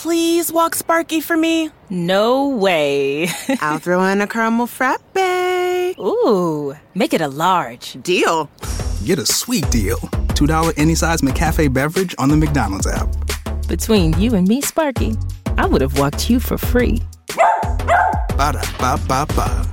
[0.00, 1.70] please walk Sparky for me?
[1.90, 3.28] No way.
[3.60, 5.02] I'll throw in a caramel frappe.
[5.98, 8.02] Ooh, make it a large.
[8.02, 8.48] Deal.
[9.04, 9.98] Get a sweet deal.
[10.38, 13.08] $2 any size McCafe beverage on the McDonald's app.
[13.68, 15.16] Between you and me, Sparky,
[15.58, 17.02] I would have walked you for free.
[18.38, 19.68] Ba da ba ba ba.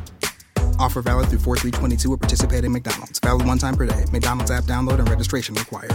[0.78, 3.20] Offer valid through 4322 at participating McDonald's.
[3.20, 4.04] Valid one time per day.
[4.12, 5.94] McDonald's app download and registration required.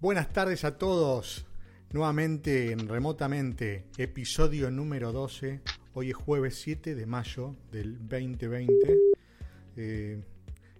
[0.00, 1.44] Buenas tardes a todos.
[1.92, 5.60] Nuevamente en Remotamente, episodio número 12.
[5.92, 8.98] Hoy es jueves 7 de mayo del 2020.
[9.76, 10.24] Eh,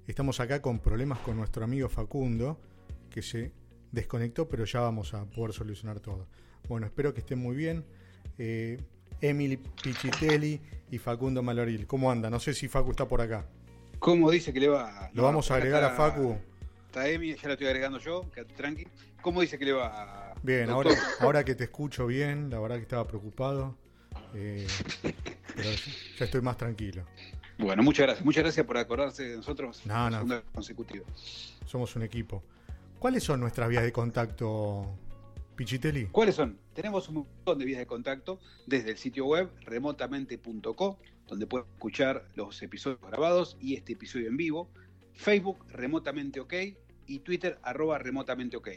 [0.07, 2.59] estamos acá con problemas con nuestro amigo Facundo,
[3.11, 3.53] que se
[3.93, 6.27] desconectó, pero ya vamos a poder solucionar todo.
[6.67, 7.85] Bueno, espero que estén muy bien.
[8.39, 8.81] Eh,
[9.21, 10.59] Emily Pichitelli
[10.91, 11.87] y Facundo Maloril.
[11.87, 12.31] ¿Cómo anda?
[12.31, 13.47] No sé si Facu está por acá.
[13.99, 15.11] ¿Cómo dice que le va?
[15.13, 16.39] Lo vamos a agregar a Facu.
[16.91, 18.85] Está Emi, ya la estoy agregando yo, tranqui.
[19.23, 20.35] ¿Cómo dice que le va?
[20.43, 20.91] Bien, ahora,
[21.21, 23.77] ahora que te escucho bien, la verdad que estaba preocupado.
[24.35, 24.67] Eh,
[25.03, 25.71] pero
[26.19, 27.05] ya estoy más tranquilo.
[27.59, 28.25] Bueno, muchas gracias.
[28.25, 29.83] Muchas gracias por acordarse de nosotros.
[29.85, 30.43] No, no.
[30.53, 31.05] consecutivo.
[31.67, 32.43] Somos un equipo.
[32.99, 34.87] ¿Cuáles son nuestras vías de contacto,
[35.57, 36.07] Pichitelli?
[36.07, 36.59] ¿Cuáles son?
[36.75, 42.27] Tenemos un montón de vías de contacto desde el sitio web remotamente.co, donde pueden escuchar
[42.35, 44.71] los episodios grabados y este episodio en vivo.
[45.13, 46.55] Facebook, remotamente ok,
[47.07, 48.69] y Twitter, arroba remotamente ok.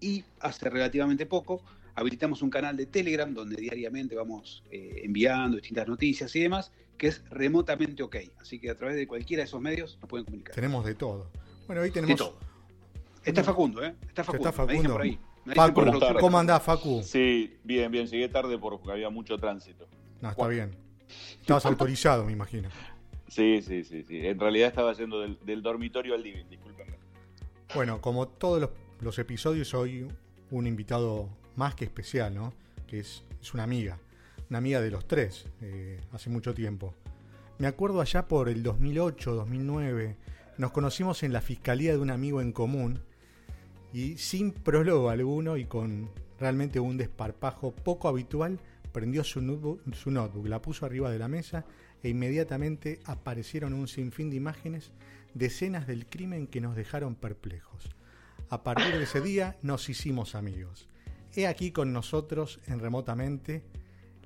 [0.00, 1.62] Y hace relativamente poco
[1.94, 7.08] habilitamos un canal de Telegram donde diariamente vamos eh, enviando distintas noticias y demás, que
[7.08, 8.16] es remotamente ok.
[8.38, 10.54] Así que a través de cualquiera de esos medios nos pueden comunicar.
[10.54, 11.30] Tenemos de todo.
[11.66, 12.18] Bueno, hoy tenemos.
[12.18, 12.38] De todo.
[13.24, 13.94] Está Facundo, ¿eh?
[14.08, 14.48] Está Facundo.
[14.48, 14.92] Está Facundo.
[14.92, 15.18] por ahí.
[15.54, 17.02] Facu, por el ¿cómo andás, Facu?
[17.02, 18.06] Sí, bien, bien.
[18.06, 19.88] Llegué tarde porque había mucho tránsito.
[20.20, 20.76] No, está bien.
[21.40, 22.68] Estabas autorizado, me imagino.
[23.28, 24.26] Sí, sí, sí, sí.
[24.26, 26.96] En realidad estaba yendo del, del dormitorio al living, discúlpenme.
[27.74, 28.70] Bueno, como todos los,
[29.00, 30.06] los, episodios, hoy
[30.50, 32.52] un invitado más que especial, ¿no?
[32.86, 33.98] Que es, es una amiga.
[34.48, 36.94] Una amiga de los tres, eh, hace mucho tiempo.
[37.58, 40.16] Me acuerdo allá por el 2008, 2009,
[40.58, 43.00] nos conocimos en la fiscalía de un amigo en común
[43.92, 48.58] y sin prólogo alguno y con realmente un desparpajo poco habitual,
[48.92, 51.64] prendió su notebook, su notebook, la puso arriba de la mesa
[52.02, 54.90] e inmediatamente aparecieron un sinfín de imágenes
[55.34, 57.90] de escenas del crimen que nos dejaron perplejos.
[58.50, 60.88] A partir de ese día nos hicimos amigos.
[61.36, 63.62] He aquí con nosotros en remotamente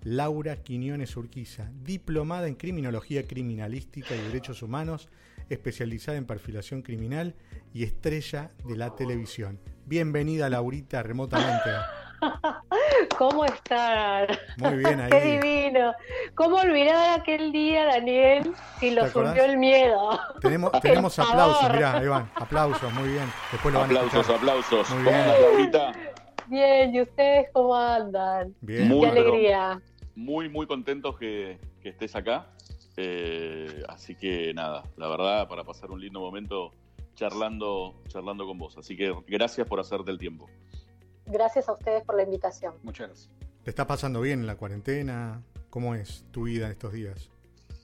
[0.03, 5.11] Laura Quiñones Urquiza, diplomada en Criminología Criminalística y Derechos Humanos,
[5.51, 7.35] especializada en perfilación criminal
[7.75, 9.61] y estrella de la televisión.
[9.85, 11.71] Bienvenida Laurita remotamente.
[13.19, 14.27] ¿Cómo están?
[14.59, 15.11] Muy bien ahí.
[15.11, 15.93] Qué divino.
[16.35, 20.19] ¿Cómo olvidar aquel día, Daniel, si lo subió el miedo?
[20.41, 23.33] Tenemos, tenemos aplausos, mirá, van, aplausos, muy bien.
[23.53, 24.91] Después lo van aplausos, a aplausos.
[24.91, 25.21] Muy ¿Cómo bien.
[25.21, 25.93] andas, Laurita?
[26.47, 28.55] Bien, ¿y ustedes cómo andan?
[28.61, 28.89] Bien.
[28.89, 29.81] Muy, Qué alegría.
[30.15, 32.47] Muy, muy contentos que, que estés acá.
[32.97, 36.73] Eh, así que nada, la verdad, para pasar un lindo momento
[37.15, 38.77] charlando, charlando con vos.
[38.79, 40.49] Así que gracias por hacerte el tiempo.
[41.27, 42.75] Gracias a ustedes por la invitación.
[42.83, 43.31] Muchas gracias.
[43.63, 45.43] ¿Te está pasando bien en la cuarentena?
[45.71, 47.31] ¿Cómo es tu vida en estos días?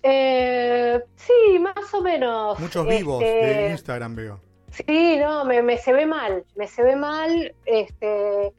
[0.02, 2.58] Eh, sí, más o menos.
[2.58, 4.40] Muchos vivos Este, de Instagram veo.
[4.70, 8.52] Sí, no, me, me se ve mal, me se ve mal, este,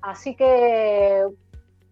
[0.00, 1.24] así que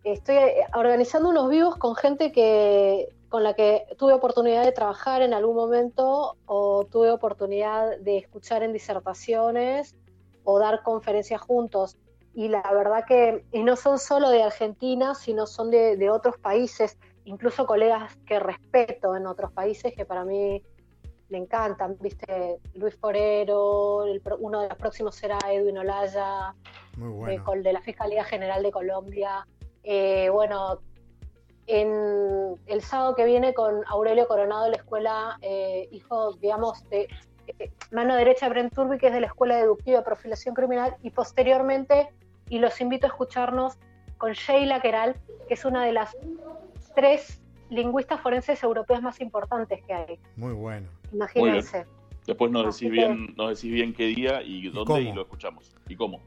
[0.04, 0.36] estoy
[0.74, 5.56] organizando unos vivos con gente que con la que tuve oportunidad de trabajar en algún
[5.56, 9.96] momento o tuve oportunidad de escuchar en disertaciones
[10.44, 11.96] o dar conferencias juntos.
[12.34, 16.36] Y la verdad que, y no son solo de Argentina, sino son de, de otros
[16.38, 20.62] países, incluso colegas que respeto en otros países que para mí
[21.28, 26.54] me encantan, viste, Luis Forero, el, uno de los próximos será Edwin Olaya,
[26.96, 27.62] de, bueno.
[27.62, 29.46] de, la Fiscalía General de Colombia.
[29.82, 30.80] Eh, bueno,
[31.66, 37.08] en el sábado que viene con Aurelio Coronado de la escuela, eh, hijo, digamos, de
[37.58, 40.96] eh, mano derecha de Brent Turbi, que es de la Escuela Deductiva de Profilación Criminal,
[41.02, 42.10] y posteriormente,
[42.48, 43.78] y los invito a escucharnos
[44.18, 45.16] con Sheila Keral,
[45.48, 46.16] que es una de las
[46.94, 50.18] tres lingüistas forenses europeas más importantes que hay.
[50.36, 50.88] Muy bueno.
[51.12, 51.86] Imagínense.
[52.26, 55.74] Después nos decís, bien, nos decís bien qué día y dónde y lo escuchamos.
[55.88, 56.20] ¿Y cómo?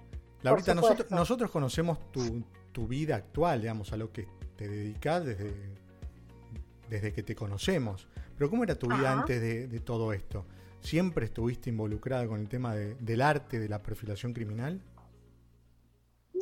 [0.44, 5.54] Laurita, nosotros, nosotros conocemos tu, tu vida actual, digamos, a lo que te dedicas desde,
[6.90, 8.08] desde que te conocemos.
[8.38, 9.22] Pero ¿cómo era tu vida Ajá.
[9.22, 10.46] antes de, de todo esto?
[10.81, 14.80] ¿Siempre estuviste involucrada con el tema de- del arte, de la perfilación criminal?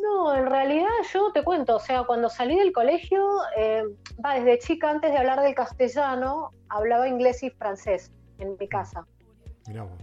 [0.05, 3.23] No, en realidad yo te cuento, o sea, cuando salí del colegio,
[3.57, 3.83] eh,
[4.23, 9.05] va desde chica, antes de hablar del castellano, hablaba inglés y francés en mi casa.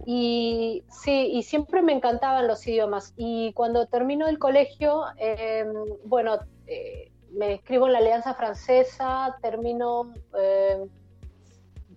[0.05, 3.13] Y sí, y siempre me encantaban los idiomas.
[3.15, 5.65] Y cuando termino el colegio, eh,
[6.03, 10.85] bueno, eh, me escribo en la Alianza Francesa, termino eh,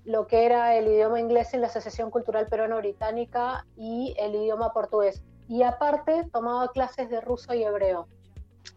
[0.04, 5.24] lo que era el idioma inglés en la Asociación Cultural Peruano-Británica y el idioma portugués.
[5.48, 8.08] Y aparte tomaba clases de ruso y hebreo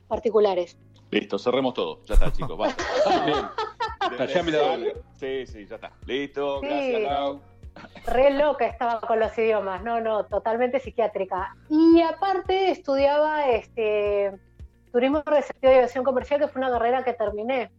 [0.07, 0.77] particulares.
[1.12, 2.04] Listo, cerremos todo.
[2.06, 2.57] Ya está, chicos.
[2.57, 2.83] basta.
[3.25, 4.27] Bien.
[4.27, 4.94] Ya me la doy.
[5.19, 5.92] Sí, sí, ya está.
[6.06, 6.68] Listo, Sí.
[6.68, 7.42] gracias, Lau.
[8.07, 11.56] Re loca estaba con los idiomas, no, no, totalmente psiquiátrica.
[11.69, 14.31] Y aparte estudiaba este
[14.92, 17.71] turismo receptivo y aviación comercial, que fue una carrera que terminé.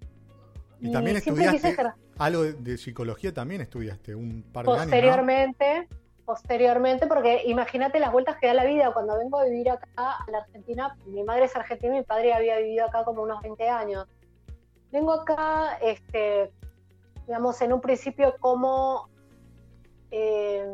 [0.81, 4.87] Y también quise estudiaste ejer- algo de, psicología, también estudiaste un par de años.
[4.87, 4.91] ¿no?
[4.91, 5.89] posteriormente,
[6.31, 8.93] posteriormente, porque imagínate las vueltas que da la vida.
[8.93, 12.59] Cuando vengo a vivir acá a la Argentina, mi madre es argentina mi padre había
[12.59, 14.07] vivido acá como unos 20 años.
[14.93, 16.53] Vengo acá, este,
[17.27, 19.09] digamos, en un principio como,
[20.13, 20.73] eh,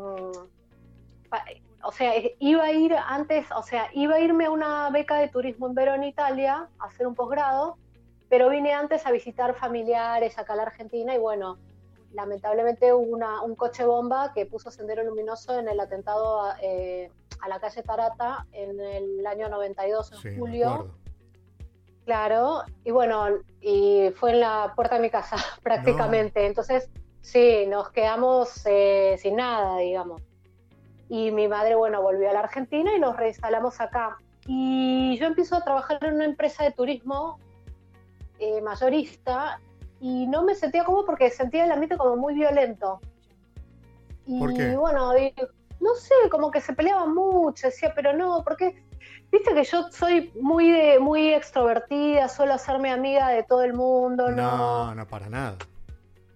[1.82, 5.28] o sea, iba a ir antes, o sea, iba a irme a una beca de
[5.28, 7.78] turismo en Verona, Italia, a hacer un posgrado,
[8.28, 11.56] pero vine antes a visitar familiares acá a la Argentina y bueno,
[12.12, 17.10] lamentablemente hubo una, un coche bomba que puso sendero luminoso en el atentado a, eh,
[17.40, 20.94] a la calle Tarata en el año 92, en Sí, julio.
[22.04, 23.26] Claro, y bueno,
[23.60, 26.46] y fue en la puerta de mi casa prácticamente.
[26.46, 26.88] Entonces,
[27.20, 30.22] sí, nos quedamos eh, sin nada, digamos.
[31.08, 34.18] Y mi madre, bueno, volvió a la Argentina y nos reinstalamos acá.
[34.46, 37.40] Y yo empiezo a trabajar en una empresa de turismo
[38.38, 39.60] eh, mayorista
[40.06, 43.00] y no me sentía cómodo porque sentía el ambiente como muy violento.
[44.24, 44.76] Y ¿Por qué?
[44.76, 45.34] bueno, y-
[45.80, 48.84] no sé, como que se peleaban mucho, decía, pero no, porque
[49.32, 54.30] viste que yo soy muy de, muy extrovertida, suelo hacerme amiga de todo el mundo,
[54.30, 55.56] no, No, no, para nada.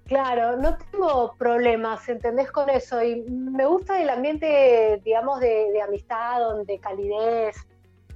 [0.06, 3.00] Claro, no tengo problemas, ¿entendés con eso?
[3.04, 7.54] Y me gusta el ambiente, digamos, de, de amistad, de calidez.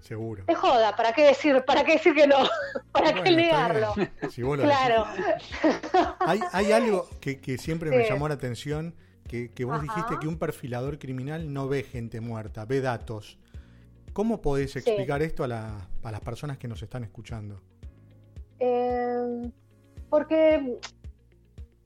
[0.04, 0.44] Seguro.
[0.44, 2.36] De joda, ¿para qué decir, para qué decir que no?
[2.92, 3.94] ¿Para Bueno, qué negarlo?
[4.30, 5.06] Si vos lo Claro.
[6.20, 8.94] Hay, hay algo que, que siempre me llamó la atención,
[9.26, 9.82] que, que vos Ajá.
[9.82, 13.38] dijiste que un perfilador criminal no ve gente muerta, ve datos.
[14.12, 14.80] ¿Cómo podés Sí.
[14.80, 17.62] explicar esto a, la- a las personas que nos están escuchando?
[18.60, 19.50] Eh,
[20.10, 20.78] porque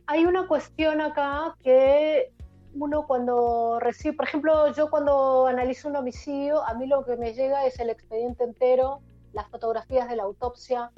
[0.06, 2.32] hay una cuestión acá que
[2.74, 7.32] uno cuando recibe, por ejemplo, yo cuando analizo un homicidio, a mí lo que me
[7.34, 9.00] llega es el expediente entero,
[9.32, 10.90] las fotografías de la autopsia.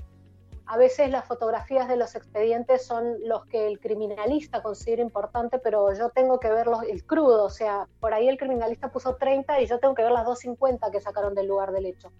[0.66, 5.92] A veces las fotografías de los expedientes son los que el criminalista considera importante, pero
[5.92, 9.60] yo tengo que ver los- el crudo, o sea, por ahí el criminalista puso 30
[9.60, 12.12] y yo tengo que ver las 250 que sacaron del lugar del hecho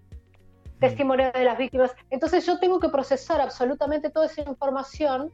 [0.81, 1.91] testimonio de las víctimas.
[2.09, 5.31] Entonces yo tengo que procesar absolutamente toda esa información,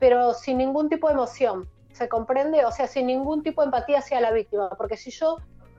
[0.00, 1.68] pero sin ningún tipo de emoción.
[1.92, 2.64] ¿Se comprende?
[2.64, 4.70] O sea, sin ningún tipo de empatía hacia la víctima.
[4.70, 5.36] Porque si yo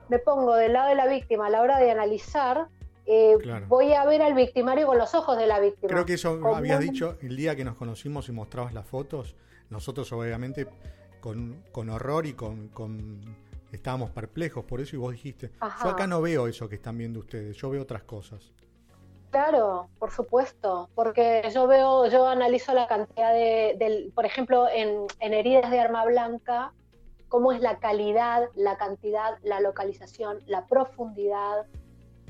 [0.08, 2.68] me pongo del lado de la víctima a la hora de analizar,
[3.06, 3.66] eh, Claro.
[3.68, 5.88] voy a ver al victimario con los ojos de la víctima.
[5.92, 9.34] Creo que eso Como habías dicho el día que nos conocimos y mostrabas las fotos.
[9.70, 10.66] Nosotros obviamente
[11.20, 13.20] con, con horror y con, con-
[13.72, 15.84] estábamos perplejos por eso y vos dijiste, Ajá.
[15.84, 18.52] yo acá no veo eso que están viendo ustedes, yo veo otras cosas.
[19.34, 25.72] Claro, por supuesto, porque yo veo, yo analizo la cantidad de, por ejemplo, en, heridas
[25.72, 26.72] de arma blanca,
[27.26, 31.66] cómo es la calidad, la cantidad, la localización, la profundidad,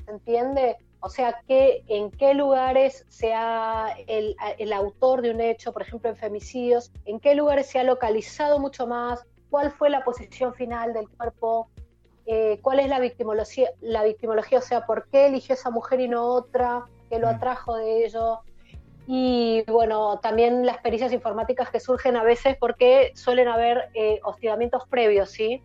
[0.03, 0.77] ¿se entiende?
[0.99, 5.83] O sea, que, en qué lugares se ha el, el autor de un hecho, por
[5.83, 10.55] ejemplo, en femicidios, en qué lugares se ha localizado mucho más, cuál fue la posición
[10.55, 11.69] final del cuerpo,
[12.25, 16.07] eh, cuál es la victimología, la victimología, o sea, por qué eligió esa mujer y
[16.07, 17.35] no otra, qué lo Mm.
[17.35, 18.39] atrajo de ello.
[19.07, 24.87] Y bueno, también las pericias informáticas que surgen a veces porque suelen haber eh, hostigamientos
[24.89, 25.61] previos, ¿sí?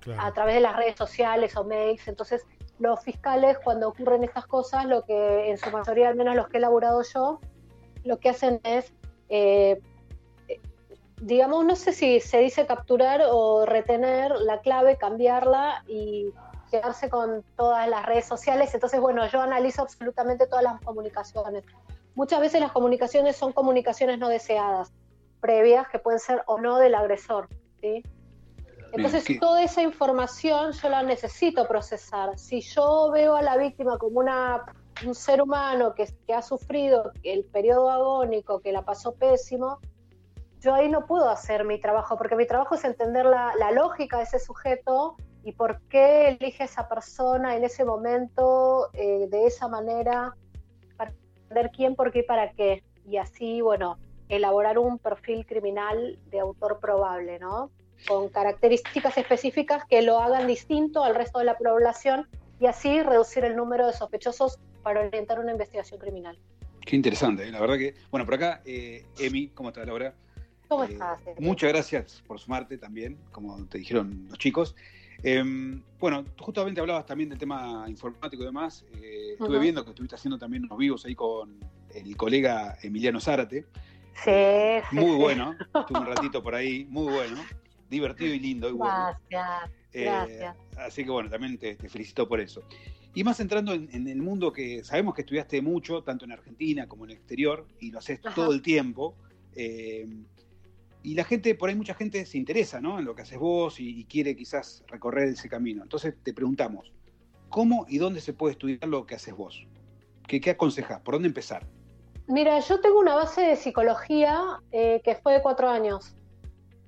[0.00, 0.20] Claro.
[0.22, 2.06] A través de las redes sociales o mails.
[2.08, 2.46] Entonces,
[2.78, 6.56] los fiscales, cuando ocurren estas cosas, lo que en su mayoría, al menos los que
[6.56, 7.40] he elaborado yo,
[8.02, 8.92] lo que hacen es
[9.28, 9.80] eh,
[11.20, 16.32] digamos, no sé si se dice capturar o retener la clave, cambiarla y
[16.74, 18.74] quedarse con todas las redes sociales.
[18.74, 21.64] Entonces, bueno, yo analizo absolutamente todas las comunicaciones.
[22.16, 24.92] Muchas veces las comunicaciones son comunicaciones no deseadas,
[25.40, 27.48] previas, que pueden ser o no del agresor.
[27.80, 28.02] ¿sí?
[28.92, 29.38] Entonces, ¿qué?
[29.38, 32.36] toda esa información yo la necesito procesar.
[32.38, 34.64] Si yo veo a la víctima como una,
[35.06, 39.78] un ser humano que, que ha sufrido el periodo agónico, que la pasó pésimo,
[40.58, 44.16] yo ahí no puedo hacer mi trabajo, porque mi trabajo es entender la, la lógica
[44.16, 49.46] de ese sujeto y por qué elige a esa persona en ese momento, eh, de
[49.46, 50.34] esa manera,
[51.54, 52.82] entender quién, por qué y para qué.
[53.08, 53.98] Y así, bueno,
[54.28, 57.70] elaborar un perfil criminal de autor probable, ¿no?
[58.08, 62.26] Con características específicas que lo hagan distinto al resto de la población
[62.58, 66.38] y así reducir el número de sospechosos para orientar una investigación criminal.
[66.86, 67.52] Qué interesante, ¿eh?
[67.52, 67.94] la verdad que.
[68.10, 70.14] Bueno, por acá, eh, Emi, ¿cómo estás, Laura?
[70.68, 71.20] ¿Cómo estás?
[71.38, 74.74] Muchas gracias por sumarte también, como te dijeron los chicos.
[75.22, 78.84] Em, bueno, justamente hablabas también del tema informático y demás.
[78.94, 81.58] Eh, estuve viendo que estuviste haciendo también unos vivos ahí con
[81.94, 83.64] el colega Emiliano Zárate.
[84.22, 84.30] Sí,
[84.90, 87.36] sí Muy bueno, estuve un ratito por ahí, muy bueno,
[87.88, 88.68] divertido y lindo.
[88.68, 89.16] Y bueno.
[89.30, 90.56] Gracias, gracias.
[90.76, 92.62] Así que bueno, también te, felicito por eso.
[93.14, 97.04] Y más entrando en, el mundo que sabemos que estudiaste mucho, tanto en Argentina como
[97.04, 99.14] en el exterior, y lo haces todo el tiempo.
[101.04, 102.98] Y la gente, por ahí mucha gente se interesa ¿no?
[102.98, 105.82] en lo que haces vos y, quiere quizás recorrer ese camino.
[105.82, 106.94] Entonces te preguntamos,
[107.50, 109.66] ¿cómo y dónde se puede estudiar lo que haces vos?
[110.26, 111.02] ¿Qué, qué aconsejas?
[111.02, 111.66] ¿Por dónde empezar?
[112.26, 114.40] Mira, yo tengo una base de psicología
[114.72, 116.16] eh, que fue de cuatro años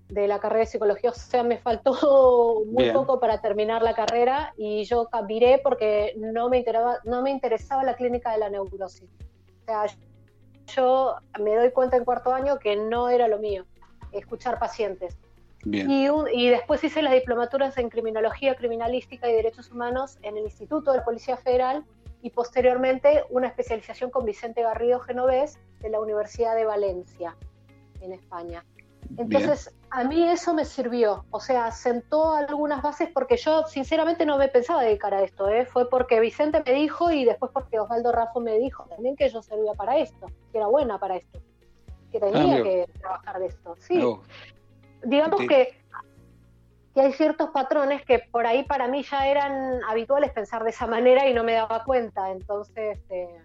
[0.09, 4.55] de la carrera de psicología, o sea, me faltó muy poco para terminar la carrera
[4.57, 9.11] y yo miré porque no me, interesaba, no me interesaba la clínica de la neurosis.
[9.11, 9.85] O sea,
[10.75, 13.67] yo me doy cuenta en cuarto año que no era lo mío
[14.19, 15.17] escuchar pacientes.
[15.65, 20.99] Y, después hice las diplomaturas en criminología criminalística y derechos humanos en el Instituto de
[20.99, 21.85] la Policía Federal
[22.23, 27.37] y posteriormente una especialización con Vicente Garrido Genovés de la Universidad de Valencia,
[28.01, 28.65] en España.
[29.17, 34.37] Entonces, a mí eso me sirvió, o sea, sentó algunas bases porque yo sinceramente no
[34.37, 35.65] me pensaba dedicar a esto, ¿eh?
[35.65, 39.43] fue porque Vicente me dijo y después porque Osvaldo Raffo me dijo también que yo
[39.43, 41.41] servía para esto, que era buena para esto
[42.21, 43.77] que tenía ah, que trabajar de esto.
[43.79, 44.01] Sí.
[45.05, 45.79] Digamos que,
[46.95, 50.87] que hay ciertos patrones que por ahí para mí ya eran habituales pensar de esa
[50.87, 52.31] manera y no me daba cuenta.
[52.31, 52.99] Entonces.
[53.11, 53.41] Eh...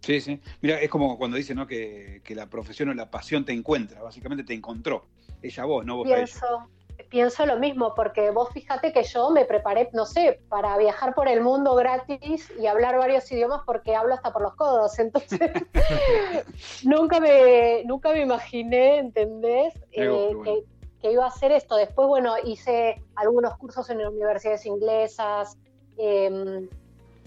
[0.00, 0.40] Sí, sí.
[0.60, 1.66] Mira, es como cuando dice ¿no?
[1.66, 5.06] que, que, la profesión o la pasión te encuentra, básicamente te encontró.
[5.42, 6.83] Ella vos, no vos Pienso, a ella
[7.14, 11.28] pienso lo mismo, porque vos fíjate que yo me preparé, no sé, para viajar por
[11.28, 14.98] el mundo gratis y hablar varios idiomas porque hablo hasta por los codos.
[14.98, 15.38] Entonces,
[16.82, 19.74] nunca, me, nunca me imaginé, ¿entendés?
[19.92, 20.64] Eh,
[21.00, 21.76] que, iba a hacer esto.
[21.76, 25.56] Después, bueno, hice algunos cursos en universidades inglesas.
[25.96, 26.68] Em,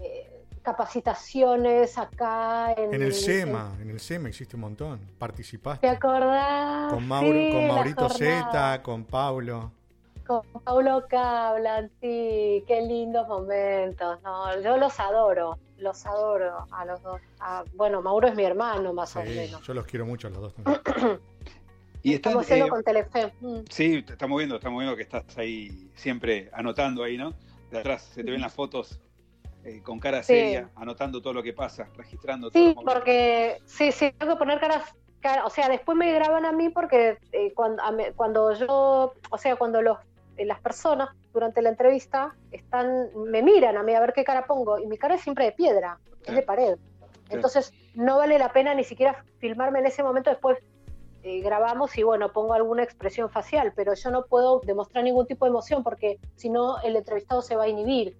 [0.03, 5.87] eh, capacitaciones acá en, el SEMA, en, el SEMA existe un montón, participaste.
[5.87, 6.91] ¿Te acordás?
[6.91, 9.71] Con, Mauro, con Maurito Zeta, con Pablo.
[10.27, 17.01] Con Paulo Cablan, sí, qué lindos momentos, no, yo los adoro, los adoro a los
[17.01, 17.21] dos.
[17.75, 19.61] bueno, Mauro es mi hermano, más o menos.
[19.61, 20.81] Yo los quiero mucho a los dos también.
[22.03, 23.33] y estamos haciendo eh, con Telefe.
[23.39, 23.59] Mm.
[23.69, 27.33] Sí, estamos viendo, estamos viendo que estás ahí siempre anotando ahí, ¿no?
[27.71, 28.99] De atrás se te ven las fotos
[29.63, 32.63] eh, con cara seria, anotando todo lo que pasa, registrando todo.
[32.63, 34.93] Sí, porque sí, sí, tengo que poner caras,
[35.45, 37.83] o sea, después me graban a mí porque eh, cuando,
[38.15, 39.97] cuando yo, o sea, cuando los,
[40.45, 44.79] las personas durante la entrevista están, me miran a mí a ver qué cara pongo
[44.79, 46.77] y mi cara es siempre de piedra, es de pared.
[47.29, 50.59] Entonces no vale la pena ni siquiera filmarme en ese momento, después
[51.43, 55.49] grabamos y bueno, pongo alguna expresión facial, pero yo no puedo demostrar ningún tipo de
[55.49, 58.17] emoción porque si no el entrevistado se va a inhibir.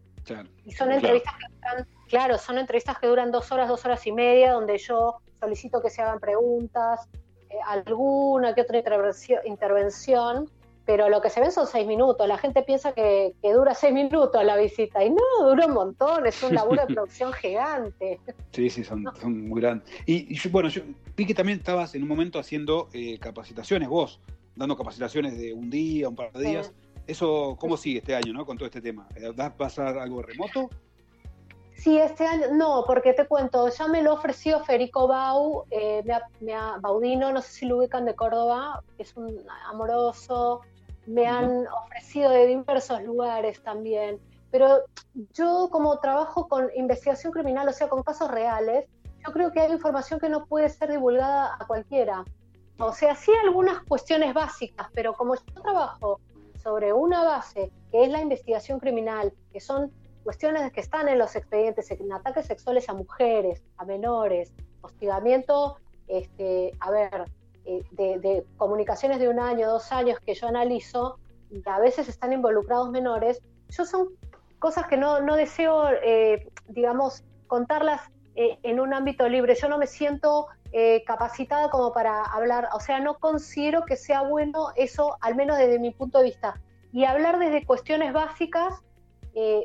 [0.66, 4.12] Y son entrevistas que duran, claro, son entrevistas que duran dos horas, dos horas y
[4.12, 7.08] media, donde yo solicito que se hagan preguntas,
[7.50, 8.78] eh, alguna que otra
[9.46, 10.50] intervención,
[10.88, 12.26] pero lo que se ven son seis minutos.
[12.28, 16.42] La gente piensa que, dura seis minutos la visita, y no, dura un montón, es
[16.42, 18.20] un laburo de producción gigante.
[18.54, 19.88] Sí, sí, son, son muy grandes.
[20.06, 20.82] Y, bueno, yo
[21.16, 24.22] vi que también estabas en un momento haciendo eh, capacitaciones vos,
[24.56, 26.74] dando capacitaciones de un día, un par de días.
[27.06, 28.46] ¿Eso cómo sigue este año, ¿no?
[28.46, 29.08] Con todo este tema.
[29.16, 30.70] Eh, ¿Va a pasar algo remoto?
[31.78, 36.04] Sí, este año, no, porque te cuento, ya me lo ofreció Federico Bau, eh,
[36.42, 40.62] me, Baudino, no sé si lo ubican de Córdoba, es un amoroso,
[41.08, 44.20] me han ofrecido de diversos lugares también,
[44.52, 44.82] pero
[45.34, 48.86] yo como trabajo con investigación criminal, o sea, con casos reales,
[49.26, 52.24] yo creo que hay información que no puede ser divulgada a cualquiera.
[52.80, 56.20] O sea, sí algunas cuestiones básicas, pero como yo trabajo
[56.62, 59.92] sobre una base que es la investigación criminal, que son
[60.24, 66.74] cuestiones que están en los expedientes, en ataques sexuales a mujeres, a menores, hostigamiento, este,
[66.80, 67.26] a ver,
[67.68, 71.20] eh, de, comunicaciones de un año, dos años que yo analizo,
[71.52, 74.10] y a veces están involucrados menores, yo son
[74.60, 78.02] cosas que no, no deseo, eh, digamos, contarlas
[78.36, 79.56] eh, en un ámbito libre.
[79.56, 84.22] Yo no me siento eh, capacitada como para hablar, o sea, no considero que sea
[84.24, 86.60] bueno eso, al menos desde mi punto de vista.
[86.92, 88.82] Y hablar desde cuestiones básicas,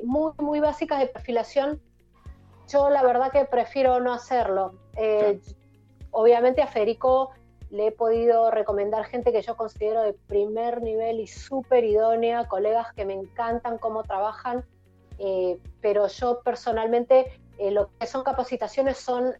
[0.05, 1.81] muy, muy básicas de perfilación
[2.69, 4.75] yo la verdad que prefiero no hacerlo.
[6.11, 7.31] Obviamente a Federico
[7.73, 12.93] le he podido recomendar gente que yo considero de primer nivel y súper idónea, colegas
[12.95, 14.65] que me encantan cómo trabajan,
[15.19, 19.33] eh, pero yo personalmente eh, lo que son capacitaciones son,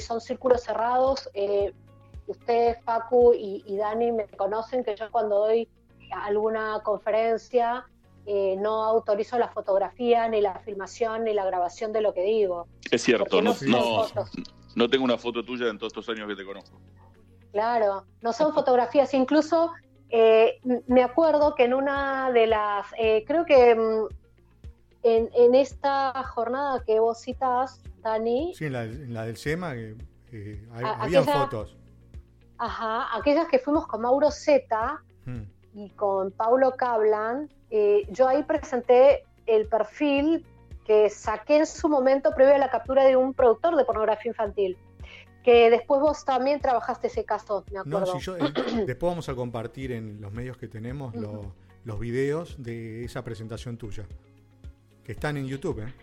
[0.00, 1.30] son círculos cerrados.
[2.26, 5.68] ustedes, Facu y, y Dani, me conocen que yo cuando doy
[6.10, 7.86] alguna conferencia
[8.30, 12.66] eh, no autorizo la fotografía, ni la filmación, ni la grabación de lo que digo.
[12.90, 13.54] Es cierto, no,
[14.76, 16.78] no, tengo una foto tuya en todos estos años que te conozco.
[17.58, 19.72] Claro, no son fotografías, incluso
[20.10, 24.06] eh, me acuerdo que en una de las, eh, creo que mm,
[25.02, 28.54] en, esta jornada que vos citas, Dani.
[28.54, 29.74] Sí, en la, del SEMA,
[30.72, 31.76] había fotos.
[32.58, 35.42] Ajá, aquellas que fuimos con Mauro Zeta hmm.
[35.74, 40.46] y con Paulo Cablan, eh, yo ahí presenté el perfil
[40.84, 44.78] que saqué en su momento previo a la captura de un productor de pornografía infantil.
[45.48, 48.00] Que después vos también trabajaste ese caso, me acuerdo.
[48.00, 48.52] No, si yo, eh,
[48.86, 51.14] después vamos a compartir en los medios que tenemos
[51.84, 54.04] los videos de esa presentación tuya.
[55.04, 55.94] Que están en YouTube, ¿eh?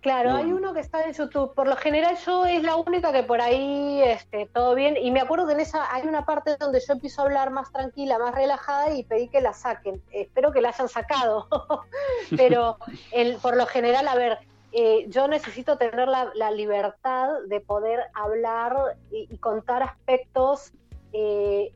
[0.00, 1.54] Claro, hay uno que está en YouTube.
[1.54, 4.96] Por lo general yo es la única que por ahí este, todo bien.
[4.96, 7.72] Y me acuerdo que en esa hay una parte donde yo empiezo a hablar más
[7.72, 10.00] tranquila, más relajada y pedí que la saquen.
[10.12, 11.48] Espero que la hayan sacado.
[12.36, 12.78] Pero
[13.10, 14.38] el, por lo general, a ver,
[14.78, 20.74] eh, yo necesito tener la, libertad de poder hablar y, contar aspectos
[21.14, 21.72] eh,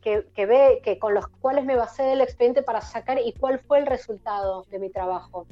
[0.00, 3.58] que, que, ve, que con los cuales me basé del expediente para sacar y cuál
[3.58, 5.48] fue el resultado de mi trabajo.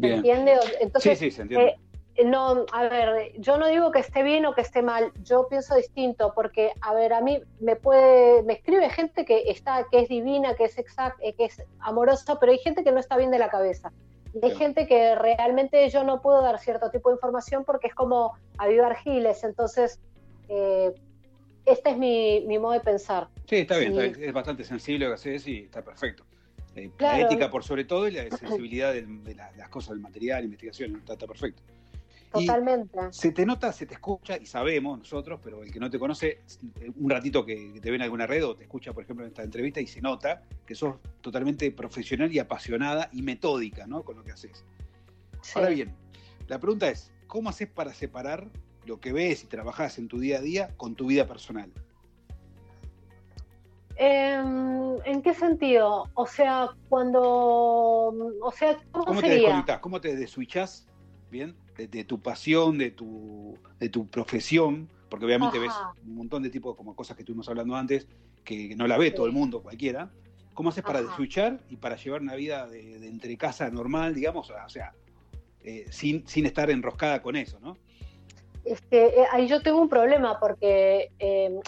[0.00, 0.56] ¿Se entiende?
[0.80, 1.76] Entonces, sí, sí, se entiende.
[2.14, 5.48] Eh, no, a ver, yo no digo que esté bien o que esté mal, yo
[5.48, 9.98] pienso distinto, porque, a ver, a mí me puede, me escribe gente que está, que
[10.02, 13.32] es divina, que es exacta, que es amorosa, pero hay gente que no está bien
[13.32, 13.92] de la cabeza.
[14.34, 17.94] Y hay gente que realmente yo no puedo dar cierto tipo de información porque es
[17.94, 20.00] como avivar giles, entonces
[20.48, 20.92] eh,
[21.64, 23.28] este es mi, mi, modo de pensar.
[23.46, 26.24] Sí, está bien, es bastante sensible lo que haces y está perfecto.
[26.76, 29.06] Eh, la ética por sobre todo y la sensibilidad de,
[29.56, 31.62] las cosas del material, investigación, está, perfecto.
[32.40, 32.98] Totalmente.
[33.10, 36.42] se te nota, se te escucha, y sabemos nosotros, pero el que no te conoce,
[36.96, 39.42] un ratito que te ve en alguna red o te escucha, por ejemplo, en esta
[39.42, 44.02] entrevista, y se nota que sos totalmente profesional y apasionada y metódica ¿no?
[44.02, 44.64] con lo que haces.
[45.54, 45.94] Ahora bien,
[46.48, 48.48] la pregunta es, ¿cómo haces para separar
[48.84, 51.72] lo que ves y trabajas en tu día a día con tu vida personal?
[53.96, 56.10] Em, ¿En qué sentido?
[56.14, 57.22] O sea, cuando.
[57.22, 59.78] O sea, ¿cómo, te desconectas?
[59.78, 60.88] ¿Cómo te deswitchás?
[61.30, 61.54] ¿Bien?
[61.76, 65.72] De, tu pasión, de tu, de tu profesión, porque obviamente ves
[66.06, 68.06] un montón de tipos como cosas que estuvimos hablando antes,
[68.44, 70.10] que no la ve todo el mundo, cualquiera.
[70.54, 74.48] ¿Cómo haces para deswitchar y para llevar una vida de, entre casa normal, digamos?
[74.50, 74.92] O sea,
[75.64, 77.76] eh, sin, sin estar enroscada con eso, ¿no?
[78.64, 81.60] Este, eh, ahí yo tengo un problema porque eh,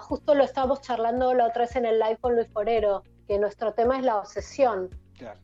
[0.00, 3.72] justo lo estábamos charlando la otra vez en el live con Luis Forero, que nuestro
[3.72, 4.90] tema es la obsesión.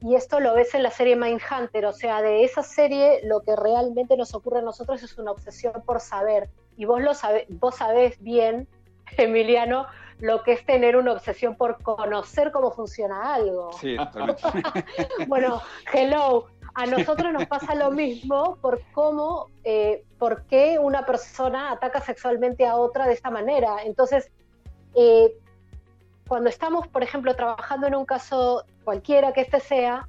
[0.01, 3.55] Y esto lo ves en la serie Mindhunter, o sea, de esa serie lo que
[3.57, 6.51] realmente nos ocurre a nosotros es una obsesión por saber.
[6.77, 8.67] Y vos lo sabés, vos sabés bien,
[9.17, 9.87] Emiliano,
[10.19, 13.73] lo que es tener una obsesión por conocer cómo funciona algo.
[13.75, 13.97] Sí,
[15.29, 21.73] bueno, hello, a nosotros nos pasa lo mismo por cómo, eh, por qué una persona
[21.73, 23.83] ataca sexualmente a otra de esta manera.
[23.85, 24.31] Entonces,
[24.95, 25.35] eh,
[26.31, 30.09] cuando estamos, por ejemplo, trabajando en un caso cualquiera que este sea,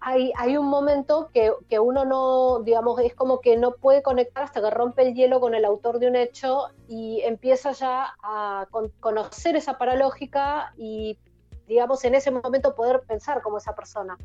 [0.00, 4.44] hay, hay un momento que, que, uno no, digamos, es como que no puede conectar
[4.44, 8.66] hasta que rompe el hielo con el autor de un hecho y empieza ya a
[9.00, 11.18] conocer esa paralógica y,
[11.66, 14.18] digamos, en ese momento poder pensar como esa persona.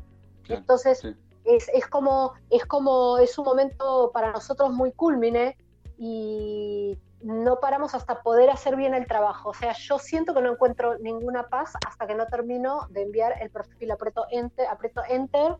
[0.50, 1.02] Entonces,
[1.46, 5.56] es, es, como, es como, es un momento para nosotros muy culmine
[5.96, 9.50] y no paramos hasta poder hacer bien el trabajo.
[9.50, 13.34] O sea, yo siento que no encuentro ninguna paz hasta que no termino de enviar
[13.40, 15.56] el perfil, aprieto enter, aprieto enter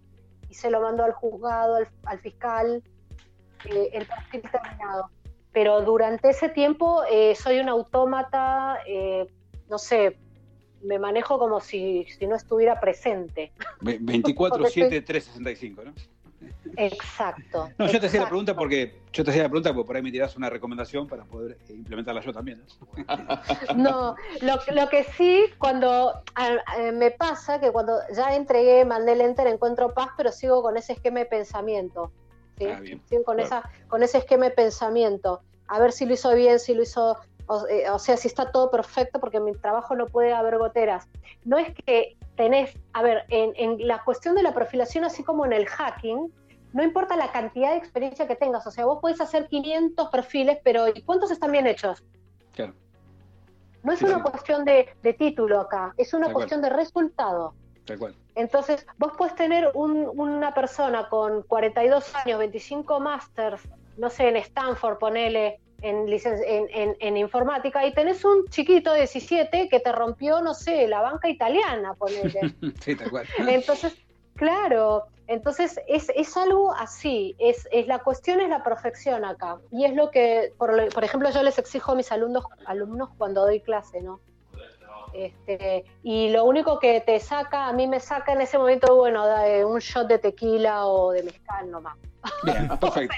[0.48, 2.82] y se lo mando al juzgado, al, fiscal,
[3.64, 5.10] eh, el perfil terminado.
[5.52, 9.26] Pero durante ese tiempo eh, soy un autómata, eh,
[9.68, 10.18] no sé,
[10.82, 13.52] me manejo como si, no estuviera presente.
[13.80, 15.94] 24-7, 365, ¿no?
[16.76, 17.70] Exacto.
[17.78, 20.02] No, yo te hacía la pregunta porque yo te hacía la pregunta porque por ahí
[20.02, 22.62] me tiras una recomendación para poder implementarla yo también.
[23.76, 26.22] No, lo, que sí, cuando
[26.94, 30.94] me pasa que cuando ya entregué, mandé el enter, encuentro paz, pero sigo con ese
[30.94, 32.12] esquema de pensamiento.
[32.58, 32.66] ¿sí?
[32.66, 35.40] Ah, sigo con, esa, con ese esquema de pensamiento.
[35.68, 37.16] A ver si lo hizo bien, si lo hizo
[37.68, 41.08] eh, o, sea, si está todo perfecto, porque en mi trabajo no puede haber goteras.
[41.44, 45.52] No es que tenés, a ver, en, la cuestión de la profilación, así como en
[45.52, 46.32] el hacking,
[46.72, 50.58] no importa la cantidad de experiencia que tengas, o sea, vos podés hacer 500 perfiles,
[50.64, 52.02] pero ¿y cuántos están bien hechos?
[52.52, 52.74] Claro.
[53.82, 54.22] No es Sí, una sí.
[54.22, 57.54] cuestión de, de título acá, es una Tal cuestión de resultado.
[57.84, 58.14] Tal cual.
[58.36, 63.60] Entonces, vos puedes tener un- una persona con 42 años, 25 másters,
[63.98, 69.68] no sé, en Stanford, ponele, en, en, en- informática, y tenés un chiquito de 17
[69.68, 72.40] que te rompió, no sé, la banca italiana, ponele.
[72.80, 73.26] Sí, tal cual.
[73.46, 73.96] Entonces,
[74.36, 79.58] claro, entonces es, es algo así, es, es la cuestión es la perfección acá.
[79.70, 83.42] Y es lo que, por, por ejemplo, yo les exijo a mis alumnos, alumnos cuando
[83.42, 84.20] doy clase, ¿no?
[85.12, 89.26] Este, y lo único que te saca, a mí me saca en ese momento, bueno,
[89.26, 91.96] da, eh, un shot de tequila o de mezcal nomás.
[92.44, 93.16] Bien, perfecto.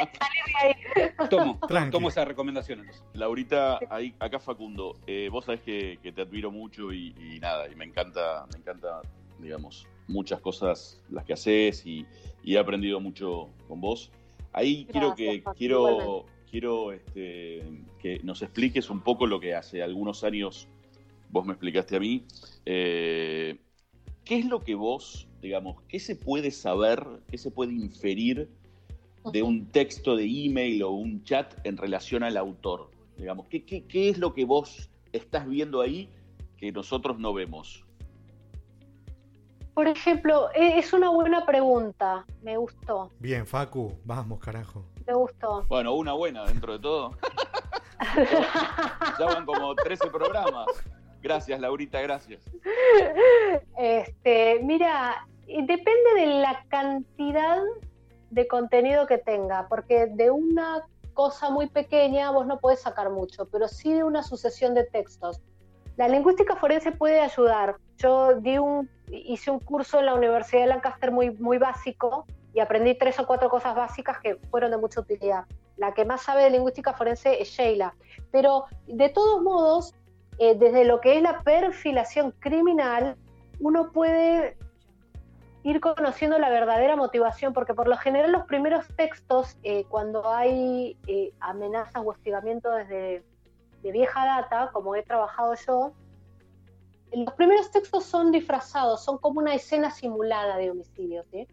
[1.28, 1.59] Tomo,
[1.90, 2.80] tomo esa recomendación.
[2.80, 3.04] entonces.
[3.12, 7.68] Laurita, ahí, acá Facundo, eh, vos sabés que, que te admiro mucho y, y nada,
[7.68, 9.02] y me encanta, me encanta,
[9.38, 12.07] digamos, muchas cosas las que haces y,
[12.42, 14.11] y he aprendido mucho con vos.
[14.52, 16.33] Ahí quiero que quiero igualmente.
[16.50, 17.64] quiero este,
[17.98, 20.68] que nos expliques un poco lo que hace algunos años
[21.35, 22.25] vos me explicaste a mí.
[22.64, 23.59] Eh,
[24.25, 28.49] ¿Qué es lo que vos, digamos, qué se puede saber, qué se puede inferir
[29.33, 32.88] de un texto de email o un chat en relación al autor?
[33.18, 36.09] Digamos, ¿qué, qué, qué es lo que vos estás viendo ahí
[36.57, 37.85] que nosotros no vemos?
[39.75, 44.87] Por ejemplo, e- es una buena pregunta, me gustó, Bien, Facu, vamos, carajo.
[45.05, 45.64] me gustó.
[45.66, 47.11] Bueno, una buena dentro de todo.
[49.18, 50.66] ya van como 13 programas.
[51.24, 52.42] Gracias, Laurita, gracias.
[53.78, 57.62] Este, mira, depende de la cantidad
[58.30, 63.46] de contenido que tenga, porque de una cosa muy pequeña vos no podés sacar mucho,
[63.46, 65.40] pero sí de una sucesión de textos.
[65.96, 67.76] La lingüística forense puede ayudar.
[67.96, 68.32] Yo
[69.10, 73.48] hice un curso en la Universidad de Lancaster muy básico y aprendí tres o cuatro
[73.48, 75.44] cosas básicas que fueron de mucha utilidad.
[75.78, 77.94] La que más sabe de lingüística forense es Sheila.
[78.30, 79.94] Pero de todos modos,
[80.38, 83.16] eh, desde lo que es la perfilación criminal,
[83.61, 84.57] uno puede
[85.62, 90.99] ir conociendo la verdadera motivación, porque por lo general los primeros textos, eh, cuando hay
[91.07, 93.25] eh, amenazas o hostigamiento desde
[93.83, 95.92] de vieja data, como he trabajado yo,
[97.12, 101.47] los primeros textos son disfrazados, son como una escena simulada de homicidio, ¿sí?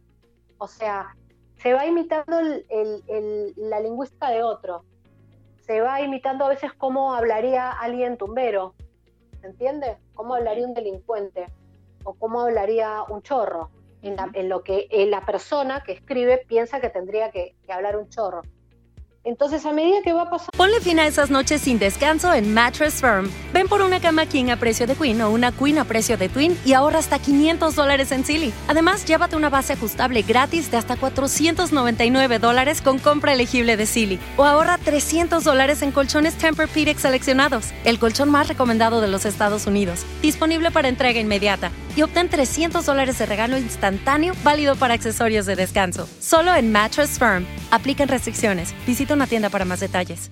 [0.58, 1.16] O sea,
[1.58, 4.84] se va imitando el- el- la lingüística de otro,
[5.72, 8.76] se va imitando a veces cómo hablaría alguien tumbero,
[9.40, 9.96] ¿se entiende?
[10.16, 11.46] Cómo hablaría un delincuente
[12.04, 13.70] o cómo hablaría un chorro,
[14.02, 17.96] en, la- en lo que la persona que escribe piensa que tendría que, que hablar
[17.96, 18.42] un chorro.
[19.24, 22.96] Entonces, a medida que va pasando Ponle fin a esas noches sin descanso en Mattress
[22.96, 23.30] Firm.
[23.54, 26.28] Ven por una cama king a precio de queen o una queen a precio de
[26.28, 28.52] twin y ahorra hasta 500 dólares en Silly.
[28.68, 34.20] Además, llévate una base ajustable gratis de hasta 499 dólares con compra elegible de Silly.
[34.38, 39.68] O ahorra 300 dólares en colchones Tempur-Pedic seleccionados, el colchón más recomendado de los Estados
[39.68, 40.04] Unidos.
[40.24, 41.72] Disponible para entrega inmediata.
[41.96, 46.08] Y obtén 300 dólares de regalo instantáneo válido para accesorios de descanso.
[46.20, 47.46] Solo en Mattress Firm.
[47.70, 48.74] Aplican restricciones.
[48.88, 50.30] Visita una tienda para más detalles.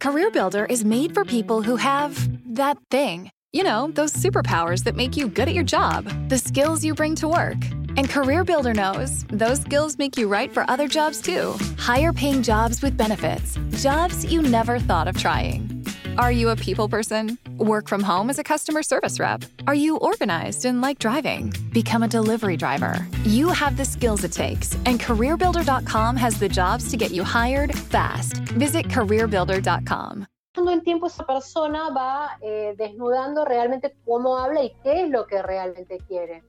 [0.00, 2.14] CareerBuilder is made for people who have
[2.54, 3.30] that thing.
[3.52, 7.14] You know, those superpowers that make you good at your job, the skills you bring
[7.16, 7.58] to work.
[7.96, 11.54] And Career Builder knows those skills make you right for other jobs too.
[11.76, 15.79] Higher paying jobs with benefits, jobs you never thought of trying.
[16.18, 17.38] Are you a people person?
[17.58, 19.44] Work from home as a customer service rep?
[19.66, 21.52] Are you organized and like driving?
[21.72, 23.06] Become a delivery driver.
[23.24, 27.74] You have the skills it takes, and CareerBuilder.com has the jobs to get you hired
[27.76, 28.38] fast.
[28.58, 30.26] Visit CareerBuilder.com.
[30.56, 35.40] el tiempo esa persona va eh, desnudando realmente cómo habla y qué es lo que
[35.42, 36.42] realmente quiere.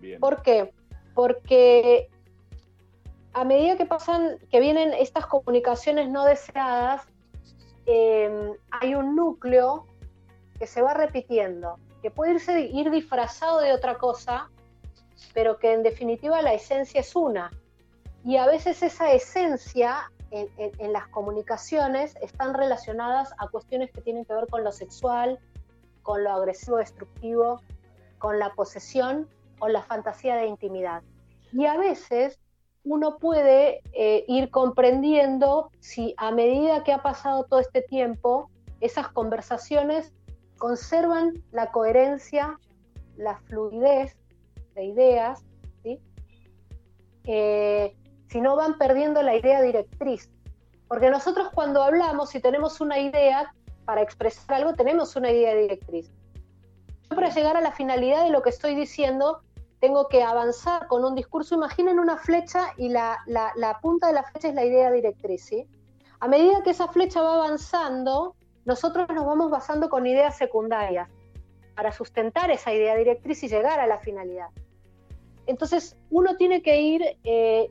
[0.00, 0.20] Bien.
[0.20, 0.72] ¿Por qué?
[1.14, 2.08] Porque
[3.32, 7.02] a medida que pasan, que vienen estas comunicaciones no deseadas,
[7.86, 9.86] eh, hay un núcleo
[10.58, 12.38] que se va repitiendo, que puede
[12.70, 14.50] ir disfrazado de otra cosa,
[15.32, 17.50] pero que en definitiva la esencia es una.
[18.24, 24.00] Y a veces esa esencia en, en- en las comunicaciones están relacionadas a cuestiones que
[24.00, 25.38] tienen que ver con lo sexual,
[26.02, 27.60] con lo agresivo destructivo,
[28.18, 29.28] con la posesión
[29.60, 31.02] o la fantasía de intimidad.
[31.52, 32.38] Y a veces
[32.84, 39.08] uno puede eh, ir comprendiendo si a medida que ha pasado todo este tiempo, esas
[39.08, 40.12] conversaciones
[40.58, 42.58] conservan la coherencia,
[43.16, 44.16] la fluidez
[44.74, 45.44] de ideas,
[45.82, 45.98] ¿sí?
[47.24, 47.96] Eh,
[48.28, 50.30] si no van perdiendo la idea directriz.
[50.88, 53.54] Porque nosotros cuando hablamos, si tenemos una idea
[53.86, 56.10] para expresar algo, tenemos una idea directriz.
[57.08, 59.40] Yo para llegar a la finalidad de lo que estoy diciendo,
[59.84, 61.54] tengo que avanzar con un discurso.
[61.54, 63.18] Imaginen una flecha y la,
[63.82, 65.50] punta de la flecha es la idea directriz.
[66.20, 71.10] A medida que esa flecha va avanzando, nosotros nos vamos basando con ideas secundarias
[71.74, 74.48] para sustentar esa idea directriz y llegar a la finalidad.
[75.44, 77.70] Entonces, uno tiene que ir eh,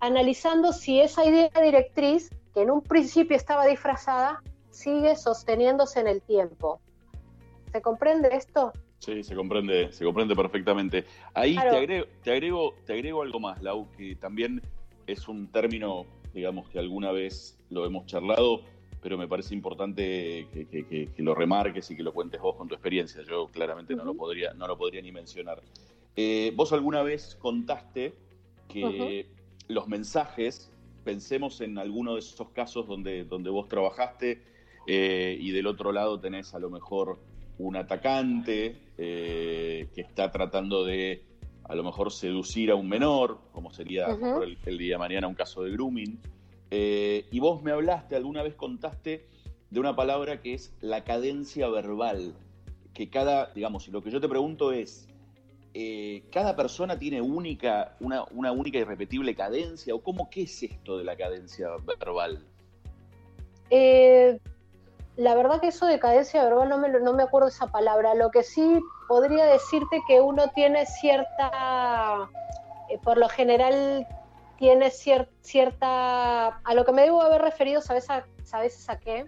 [0.00, 6.20] analizando si esa idea directriz, que en un principio estaba disfrazada, sigue sosteniéndose en el
[6.20, 6.78] tiempo.
[7.72, 8.74] ¿Se comprende esto?
[9.06, 11.04] Sí, se comprende, se comprende perfectamente.
[11.32, 14.60] Ahí te, agrego, te, agrego, te agrego algo más, Lau, que también
[15.06, 18.62] es un término, digamos, que alguna vez lo hemos charlado,
[19.00, 23.22] pero me parece importante que, lo remarques y que lo cuentes vos con tu experiencia.
[23.22, 25.62] Yo claramente no, lo podría, no lo podría ni mencionar.
[26.16, 28.12] Eh, vos alguna vez contaste
[28.66, 29.28] que
[29.68, 30.72] los mensajes,
[31.04, 34.42] pensemos en alguno de esos casos donde, donde vos trabajaste
[34.88, 37.20] eh, y del otro lado tenés a lo mejor
[37.58, 41.24] un atacante eh, que está tratando de
[41.64, 44.06] a lo mejor seducir a un menor, como sería
[44.64, 46.20] el, día de mañana un caso de grooming.
[46.70, 49.26] Eh, y vos me hablaste, alguna vez contaste
[49.70, 52.34] de una palabra que es la cadencia verbal,
[52.94, 55.08] que cada, digamos, y lo que yo te pregunto es,
[55.74, 59.94] eh, ¿cada persona tiene única, una, una única y repetible cadencia?
[59.94, 62.46] ¿O cómo qué es esto de la cadencia verbal?
[63.70, 64.38] Eh,
[65.16, 68.14] la verdad que eso de cadencia verbal no me, no me acuerdo esa palabra.
[68.14, 72.28] Lo que sí podría decirte que uno tiene cierta,
[72.90, 74.06] eh, por lo general
[74.58, 79.26] tiene cierta, a lo que me debo haber referido, ¿sabes a, ¿sabes a qué?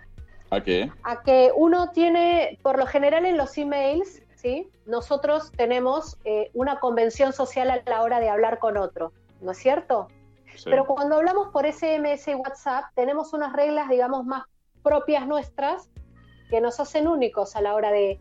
[0.50, 0.90] ¿A qué?
[1.02, 4.70] A que uno tiene, por lo general en los emails, ¿sí?
[4.86, 9.58] Nosotros tenemos eh, una convención social a la hora de hablar con otro, ¿no es
[9.58, 10.08] cierto?
[10.64, 14.44] Pero cuando hablamos por SMS y WhatsApp, tenemos unas reglas, digamos, más
[14.78, 15.90] propias nuestras
[16.50, 18.20] que nos hacen únicos a la hora de,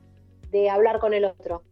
[0.69, 1.63] hablar con el otro.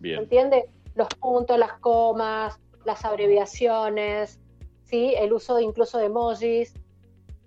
[0.00, 0.20] Bien.
[0.20, 0.70] ¿Entiende?
[0.94, 4.40] Los puntos, las comas, las abreviaciones,
[4.84, 5.14] ¿sí?
[5.16, 6.74] el uso incluso de emojis.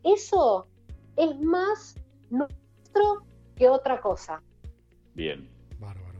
[0.04, 0.68] Eso
[1.16, 1.96] es más
[2.30, 3.24] nuestro
[3.56, 4.42] que otra cosa.
[5.16, 5.50] Bien.
[5.80, 6.20] Bárbaro.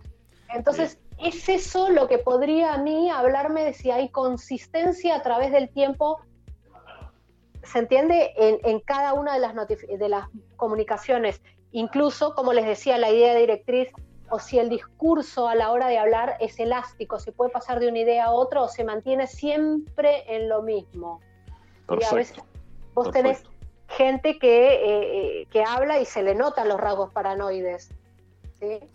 [0.54, 5.52] Entonces, es eso lo que podría a mí hablarme de si hay consistencia a través
[5.52, 6.20] del tiempo
[7.66, 13.10] se entiende en, cada una de las, de las comunicaciones, incluso, como les decía, la
[13.10, 13.90] idea directriz
[14.30, 17.88] o si el discurso a la hora de hablar es elástico, si puede pasar de
[17.88, 21.22] una idea a otra o se mantiene siempre en lo mismo.
[21.90, 22.38] Y a veces
[22.94, 23.44] vos tenés
[23.88, 27.92] gente que, eh, eh, que habla y se le notan los rasgos paranoides.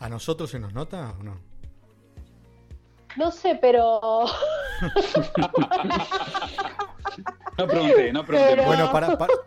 [0.01, 1.39] ¿A nosotros se nos nota o no?
[3.17, 4.25] No sé, pero...
[7.61, 8.65] No pregunté, no pregunté.
[8.65, 8.91] Bueno,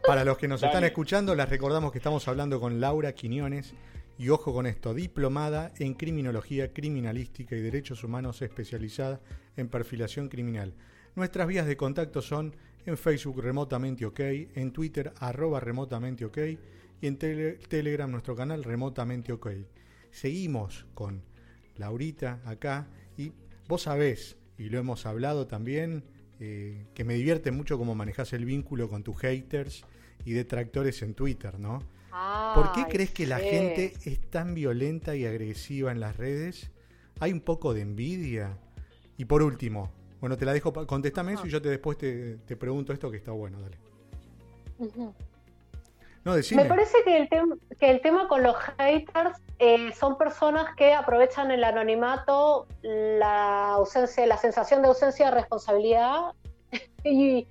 [0.05, 3.73] para, los que nos están escuchando, les recordamos que estamos hablando con Laura Quiñones.
[4.19, 9.19] Y ojo con esto, diplomada en criminología criminalística y derechos humanos especializada
[9.57, 10.75] en perfilación criminal.
[11.15, 16.37] Nuestras vías de contacto son en Facebook remotamente ok, en Twitter arroba remotamente ok
[17.01, 19.47] y en Telegram nuestro canal remotamente ok.
[20.11, 21.23] Seguimos con
[21.77, 23.31] Laurita acá y
[23.67, 26.03] vos sabés, y lo hemos hablado también,
[26.39, 29.83] eh, que me divierte mucho cómo manejas el vínculo con tus haters
[30.25, 31.79] y detractores en Twitter, ¿no?
[32.53, 36.69] ¿Por qué crees que la gente es tan violenta y agresiva en las redes?
[37.19, 38.57] ¿Hay un poco de envidia?
[39.17, 39.91] Y por último,
[40.21, 43.31] bueno, te la dejo, contéstame eso y yo te después te, pregunto esto que está
[43.31, 43.77] bueno, dale.
[46.25, 47.29] Me parece que el,
[47.79, 54.25] que el tema con los haters eh, son personas que aprovechan el anonimato, la ausencia,
[54.25, 56.31] la sensación de ausencia de responsabilidad
[57.03, 57.45] y,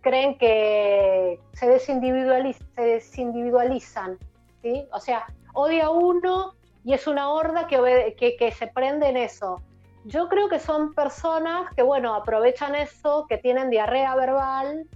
[0.00, 4.18] creen que se, desindividualizan.
[4.62, 4.88] ¿sí?
[4.92, 9.18] O sea, odia a uno y es una horda que, que, que se prende en
[9.18, 9.62] eso.
[10.04, 14.88] Yo creo que son personas que, bueno, aprovechan eso, que tienen diarrea verbal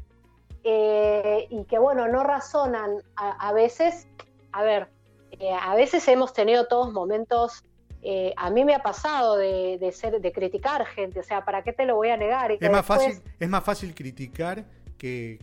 [0.64, 4.09] eh, y que bueno, no razonan a, veces,
[4.53, 4.88] a ver,
[5.33, 7.64] eh, a veces hemos tenido todos momentos,
[8.03, 11.72] eh, a mí me ha pasado de, ser, de criticar gente, o sea, ¿para qué
[11.72, 12.53] te lo voy a negar?
[12.53, 14.64] es, más fácil, es más fácil criticar
[14.96, 15.38] que,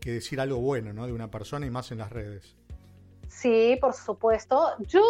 [0.00, 1.06] que decir algo bueno ¿no?
[1.06, 2.56] de una persona y más en las redes.
[3.28, 4.72] Sí, por supuesto.
[4.80, 5.02] Yo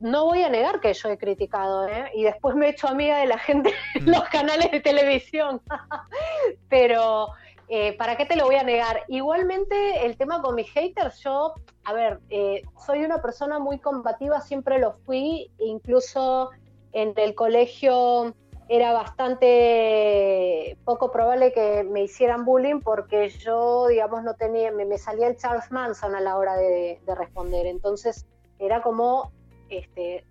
[0.00, 2.10] no voy a negar que yo he criticado, ¿eh?
[2.14, 4.08] y después me he hecho amiga de la gente en mm.
[4.08, 5.60] los canales de televisión.
[6.68, 7.28] Pero
[7.68, 9.04] eh, ¿para qué te lo voy a negar?
[9.08, 14.40] Igualmente, el tema con mis haters, yo, a ver, eh, soy una persona muy combativa,
[14.40, 16.50] siempre lo fui, incluso
[16.92, 18.34] en el colegio
[18.68, 25.26] era bastante poco probable que me hicieran bullying porque yo, digamos, no tenía, me, salía
[25.28, 27.66] el Charles Manson a la hora de, responder.
[27.66, 28.26] Entonces,
[28.58, 29.30] era como
[29.68, 30.24] este,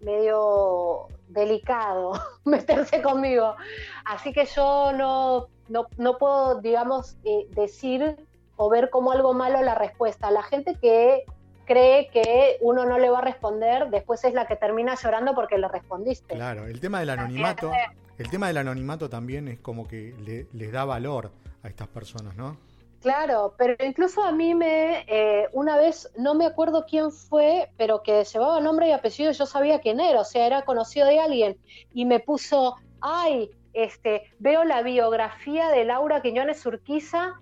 [0.00, 2.12] medio delicado
[2.44, 3.56] meterse conmigo.
[4.04, 8.16] Así que yo no, no, no puedo, digamos, eh, decir
[8.56, 10.30] o ver como algo malo la respuesta.
[10.30, 11.24] La gente que
[11.64, 15.56] cree que uno no le va a responder, después es la que termina llorando porque
[15.56, 16.34] le respondiste.
[16.34, 17.70] Claro, el tema del anonimato,
[18.18, 21.30] el tema del anonimato también es como que le, les da valor
[21.62, 22.58] a estas personas, ¿no?
[23.00, 28.02] Claro, pero incluso a mí me, eh, una vez, no me acuerdo quién fue, pero
[28.02, 31.56] que llevaba nombre y apellido, yo sabía quién era, o sea, era conocido de alguien,
[31.94, 37.40] y me puso, ay, este, veo la biografía de Laura Quiñones Urquiza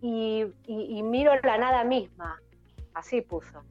[0.00, 2.40] y, y, y miro la nada misma.
[2.94, 3.62] Así puso.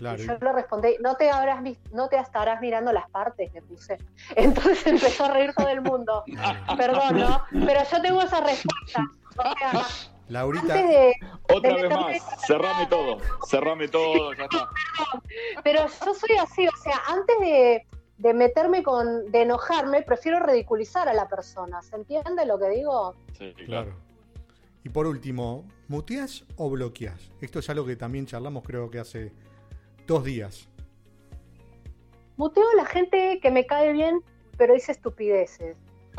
[0.00, 0.22] Claro.
[0.22, 3.98] Y yo le respondí, no te, habrás no te estarás mirando las partes, le puse.
[4.36, 6.24] Entonces empezó a reír todo el mundo.
[6.76, 7.42] Perdón, ¿no?
[7.66, 9.04] Pero yo tengo esa respuesta.
[9.36, 9.86] O sea,
[10.28, 11.12] Laurita, de,
[11.52, 14.68] Otra de vez más, cerrame todo, cerrame todo, ya está.
[15.64, 17.86] Pero yo soy así, o sea, antes de,
[18.20, 21.80] de meterme con, de enojarme, prefiero ridiculizar a la persona.
[21.80, 23.14] ¿Se entiende lo que digo?
[23.38, 23.94] Sí, claro.
[24.84, 27.30] Y por último, ¿muteás o bloqueás?
[27.40, 29.32] Esto es algo que también charlamos creo que hace
[30.06, 30.68] dos días.
[32.36, 34.22] Muteo a la gente que me cae bien,
[34.58, 35.76] pero dice estupideces.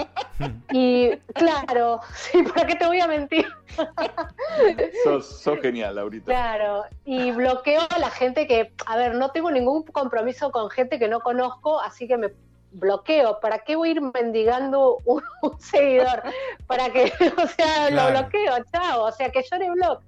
[0.73, 3.45] Y claro, sí, ¿para qué te voy a mentir?
[5.03, 6.25] Sos, sos genial, Laurita.
[6.25, 10.97] Claro, y bloqueo a la gente que, a ver, no tengo ningún compromiso con gente
[10.97, 12.31] que no conozco, así que me
[12.71, 13.39] bloqueo.
[13.39, 16.23] ¿Para qué voy a ir mendigando un, un seguidor?
[16.67, 17.03] Para que,
[17.37, 18.13] o sea, Claro.
[18.13, 19.99] lo bloqueo, chao, o sea, que llore blog.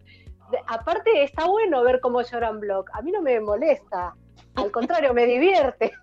[0.51, 2.85] De- Aparte, está bueno ver cómo lloran blog.
[2.93, 4.15] A mí no me molesta,
[4.55, 5.93] al contrario, me divierte.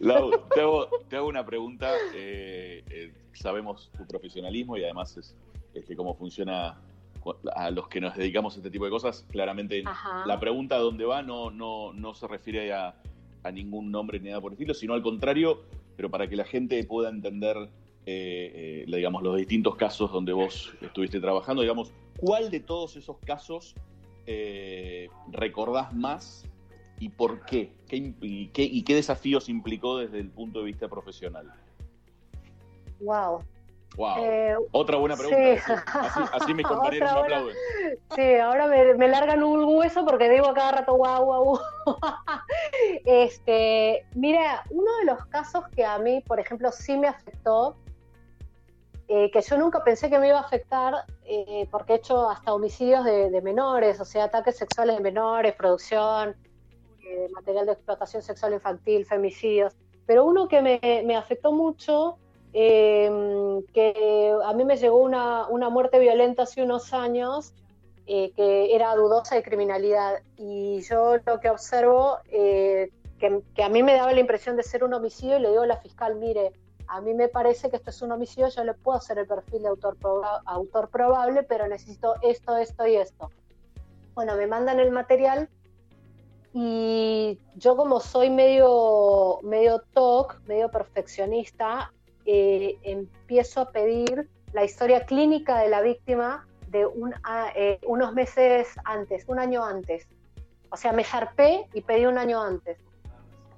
[0.00, 1.92] Lau, te hago, te hago una pregunta.
[2.14, 5.34] eh, eh, sabemos tu profesionalismo y además es,
[5.74, 6.78] es que cómo funciona
[7.54, 9.24] a los que nos dedicamos a este tipo de cosas.
[9.30, 10.26] Claramente Ajá.
[10.26, 12.94] la pregunta dónde va no, no, no se refiere a,
[13.42, 15.62] a ningún nombre ni nada por el estilo, sino al contrario,
[15.96, 17.68] pero para que la gente pueda entender
[18.04, 23.74] eh, digamos, los distintos casos donde vos estuviste trabajando, digamos, ¿cuál de todos esos casos
[25.32, 26.44] recordás más
[27.02, 27.72] y por qué?
[27.88, 31.52] ¿Qué y, qué, y qué desafíos implicó desde el punto de vista profesional?
[33.00, 33.42] Wow.
[33.96, 34.18] Wow.
[34.18, 35.64] Eh, Otra buena pregunta.
[35.66, 35.72] sí.
[35.84, 37.56] Así, así mis compañeros me aplauden.
[38.14, 41.60] Sí, ahora me, me largan un hueso porque digo a cada rato guau, guau.
[43.04, 47.74] este, mira, uno de los casos que a mí, por ejemplo, sí me afectó,
[49.08, 52.54] eh, que yo nunca pensé que me iba a afectar, eh, porque he hecho hasta
[52.54, 56.36] homicidios de, de menores, o sea, ataques sexuales de menores, producción,
[57.32, 59.74] material de explotación sexual infantil, femicidios.
[60.06, 62.18] Pero uno que me, me afectó mucho,
[62.52, 63.10] eh,
[63.72, 67.54] que a mí me llegó una, una muerte violenta hace unos años,
[68.06, 70.22] eh, que era dudosa de criminalidad.
[70.36, 74.62] Y yo lo que observo, eh, que, que a mí me daba la impresión de
[74.62, 76.52] ser un homicidio, y le digo a la fiscal, mire,
[76.88, 79.62] a mí me parece que esto es un homicidio, yo le puedo hacer el perfil
[79.62, 79.96] de autor,
[80.44, 83.30] autor probable, pero necesito esto, esto y esto.
[84.14, 85.48] Bueno, me mandan el material
[86.54, 91.92] y yo como soy medio, medio TOC, medio perfeccionista,
[92.26, 98.12] eh, empiezo a pedir la historia clínica de la víctima de un, a- eh, unos
[98.12, 100.06] meses antes, un año antes.
[100.70, 102.78] O sea, me zarpé y pedí un año antes.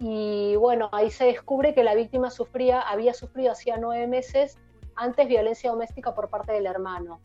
[0.00, 4.58] Y bueno, ahí se descubre que la víctima sufría, había sufrido hacía nueve meses
[4.96, 7.20] antes violencia doméstica por parte del hermano,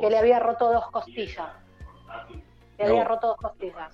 [0.00, 1.48] que le había roto dos costillas.
[2.78, 3.08] Le había vos.
[3.08, 3.92] roto dos costillas.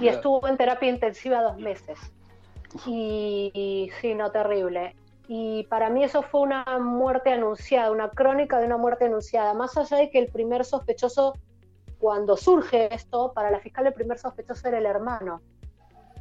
[0.00, 1.98] Y estuvo en terapia intensiva dos meses.
[2.86, 4.94] Y, y sí, no, terrible.
[5.28, 9.54] Y para mí eso fue una muerte anunciada, una crónica de una muerte anunciada.
[9.54, 11.34] Más allá de que el primer sospechoso,
[11.98, 15.40] cuando surge esto, para la fiscal el primer sospechoso era el hermano.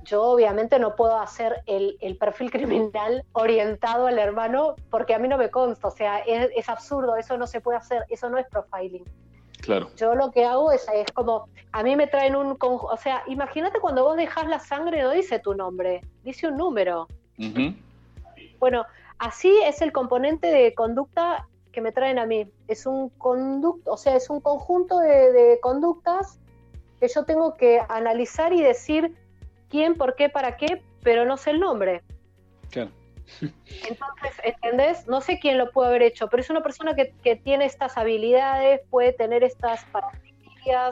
[0.03, 5.27] Yo obviamente no puedo hacer el, el perfil criminal orientado al hermano porque a mí
[5.27, 8.37] no me consta, o sea, es, es absurdo, eso no se puede hacer, eso no
[8.37, 9.03] es profiling.
[9.61, 9.89] Claro.
[9.97, 13.79] Yo lo que hago es, es como, a mí me traen un, o sea, imagínate
[13.79, 17.07] cuando vos dejas la sangre, no dice tu nombre, dice un número.
[18.59, 18.85] Bueno,
[19.17, 22.47] así es el componente de conducta que me traen a mí.
[22.67, 26.39] Es un conducto, o sea, es un conjunto de, de conductas
[26.99, 29.13] que yo tengo que analizar y decir
[29.69, 32.01] quién, por qué, para qué, pero no sé el nombre.
[32.69, 32.91] Claro.
[33.41, 35.07] Entonces, ¿entendés?
[35.07, 37.97] No sé quién lo puede haber hecho, pero es una persona que, que tiene estas
[37.97, 40.91] habilidades, puede tener estas parafilia,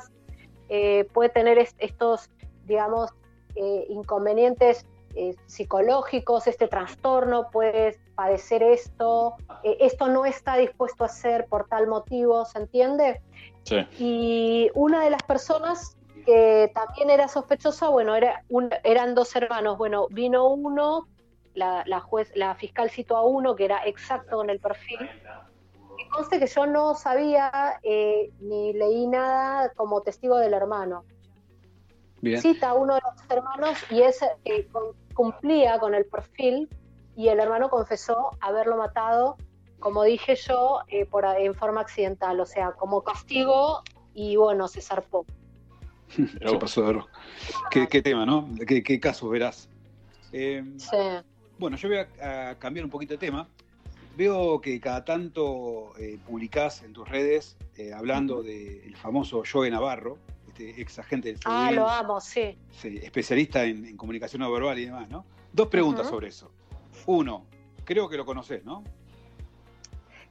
[0.70, 2.30] eh, puede tener es- estos,
[2.66, 3.12] digamos,
[3.56, 11.08] eh, inconvenientes eh, psicológicos, este trastorno, puede padecer esto, eh, esto no está dispuesto a
[11.08, 13.22] hacer por tal motivo, ¿se entiende?
[13.62, 13.78] Sí.
[14.00, 19.78] Y una de las personas que también era sospechosa, bueno, era un, eran dos hermanos,
[19.78, 21.08] bueno, vino uno,
[21.54, 25.00] la, la juez, la fiscal citó a uno que era exacto con el perfil,
[25.98, 31.04] y conste que yo no sabía eh, ni leí nada como testigo del hermano.
[32.22, 32.42] Bien.
[32.42, 34.68] Cita a uno de los hermanos y ese eh,
[35.14, 36.70] cumplía con el perfil
[37.16, 39.38] y el hermano confesó haberlo matado,
[39.80, 43.84] como dije yo, eh, por, en forma accidental, o sea, como castigo
[44.14, 45.26] y bueno, se zarpó.
[46.08, 47.02] Se pasó de.
[47.72, 48.48] ¿Qué, qué tema, ¿no?
[48.68, 49.70] ¿Qué, qué casos verás?
[50.32, 50.98] Eh, Sí.
[51.64, 53.48] Bueno, yo voy a, a cambiar un poquito de tema.
[54.18, 60.18] Veo que cada tanto eh, publicás en tus redes eh, hablando del famoso Joe Navarro,
[60.50, 62.58] este ex agente del Ah, FBI, lo amo, sí.
[62.70, 65.24] sí, especialista en, en comunicación no verbal y demás, ¿no?
[65.54, 66.52] Dos preguntas sobre eso.
[67.06, 67.46] Uno,
[67.86, 68.84] creo que lo conoces, ¿no?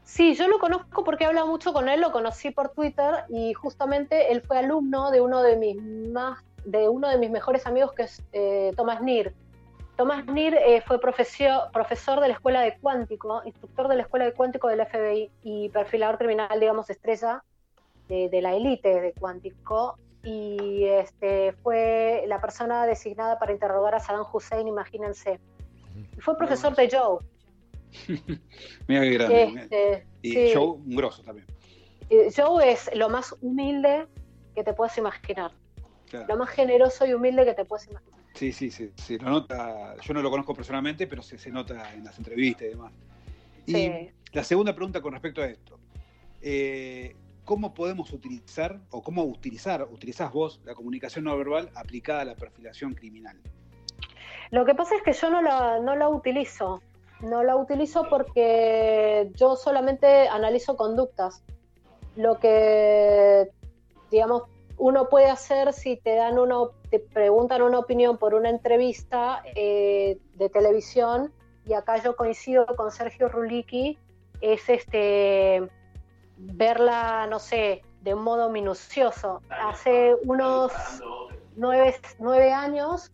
[0.04, 3.54] Sí, yo lo conozco porque he hablado mucho con él, lo conocí por Twitter y
[3.54, 7.94] justamente él fue alumno de uno de mis más, de uno de mis mejores amigos
[7.94, 9.34] que es eh, Tomás Nir.
[10.02, 14.24] Tomás Nir eh, fue profesor, profesor de la escuela de cuántico, instructor de la escuela
[14.24, 17.44] de cuántico del FBI y perfilador criminal, digamos, estrella
[18.08, 19.96] de, de la élite de cuántico.
[20.24, 25.38] Y este, fue la persona designada para interrogar a Saddam Hussein, imagínense.
[26.18, 27.18] Y fue profesor de Joe.
[28.88, 29.42] Mira qué grande.
[29.44, 30.50] Este, y sí.
[30.52, 31.46] Joe, un grosso también.
[32.36, 34.08] Joe es lo más humilde
[34.56, 35.52] que te puedes imaginar.
[36.10, 36.26] Claro.
[36.28, 38.21] Lo más generoso y humilde que te puedes imaginar.
[38.34, 39.94] Sí, sí, sí, se lo nota.
[40.02, 42.92] Yo no lo conozco personalmente, pero se, se nota en las entrevistas y demás.
[43.66, 44.10] Y Sí.
[44.32, 45.78] la segunda pregunta con respecto a esto.
[46.40, 47.14] Eh,
[47.44, 52.34] ¿Cómo podemos utilizar, o cómo utilizar, utilizás vos la comunicación no verbal aplicada a la
[52.36, 53.36] perfilación criminal?
[54.50, 56.80] Lo que pasa es que yo no la, no la utilizo.
[57.20, 61.42] No la utilizo porque yo solamente analizo conductas.
[62.16, 63.48] Lo que,
[64.10, 64.44] digamos,
[64.76, 66.56] uno puede hacer si te dan una,
[66.92, 71.32] te preguntan una opinión por una entrevista eh, de televisión,
[71.64, 73.98] y acá yo coincido con Sergio Rulicki,
[74.42, 75.70] es este
[76.36, 79.40] verla, no sé, de un modo minucioso.
[79.48, 80.70] Hace unos
[81.56, 83.10] nueve, nueve años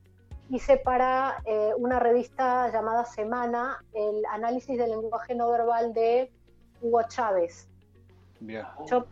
[0.50, 6.32] hice para eh, una revista llamada Semana el análisis del lenguaje no verbal de
[6.80, 7.68] Hugo Chávez.
[8.40, 9.06] Mira, Yo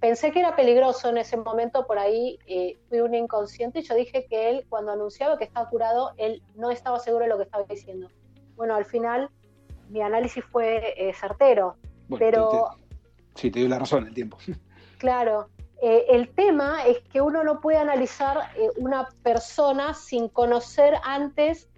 [0.00, 3.94] pensé que era peligroso en ese momento, por ahí eh, fui un inconsciente y yo
[3.94, 7.44] dije que él, cuando anunciaba que estaba curado, él no estaba seguro de lo que
[7.44, 8.08] estaba diciendo.
[8.56, 9.30] Bueno, al final
[9.90, 11.76] mi análisis fue eh, certero,
[12.08, 14.38] bueno, pero te- te- sí, te doy la razón, el tiempo.
[14.98, 15.48] Claro,
[15.80, 18.36] eh, el tema es que uno no puede analizar
[18.78, 21.68] una persona sin conocer antes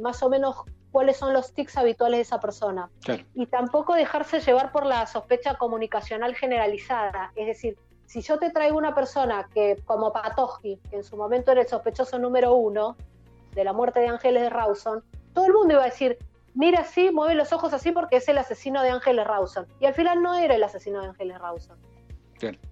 [0.00, 0.56] más o menos
[0.96, 2.88] cuáles son los tics habituales de esa persona.
[3.04, 3.22] Claro.
[3.34, 7.32] Y tampoco dejarse llevar por la sospecha comunicacional generalizada.
[7.36, 7.76] Es decir,
[8.06, 11.68] si yo te traigo una persona que, como Patoji, que en su momento era el
[11.68, 12.96] sospechoso número uno
[13.52, 16.16] de la muerte de Ángeles de Rawson, todo el mundo iba a decir,
[16.54, 19.66] mira así, mueve los ojos así porque es el asesino de Ángeles Rawson.
[19.80, 21.76] Y al final no era el asesino de Ángeles Rawson.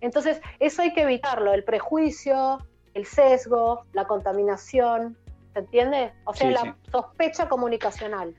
[0.01, 5.19] Entonces, eso hay que evitarlo, el prejuicio, el sesgo, la contaminación,
[5.55, 6.13] ¿se entiende?
[6.25, 6.91] O sea, Sí, la sí.
[6.91, 8.35] sospecha comunicacional.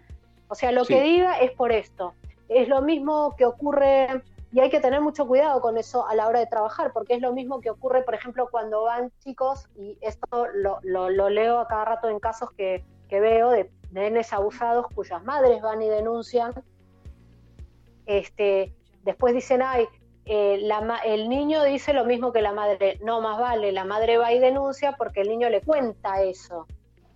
[0.50, 0.94] O sea, lo Sí.
[0.94, 2.14] que diga es por esto.
[2.50, 6.28] Es lo mismo que ocurre, y hay que tener mucho cuidado con eso a la
[6.28, 9.98] hora de trabajar, porque es lo mismo que ocurre, por ejemplo, cuando van chicos, y
[10.02, 14.32] esto lo, lo- lo leo a cada rato en casos que, que veo de nenes
[14.34, 16.54] abusados cuyas madres van y denuncian,
[18.06, 19.88] este, después dicen, ay,
[20.26, 23.00] eh, la el niño dice lo mismo que la madre.
[23.04, 26.66] No, más vale, la madre va y denuncia porque el niño le cuenta eso.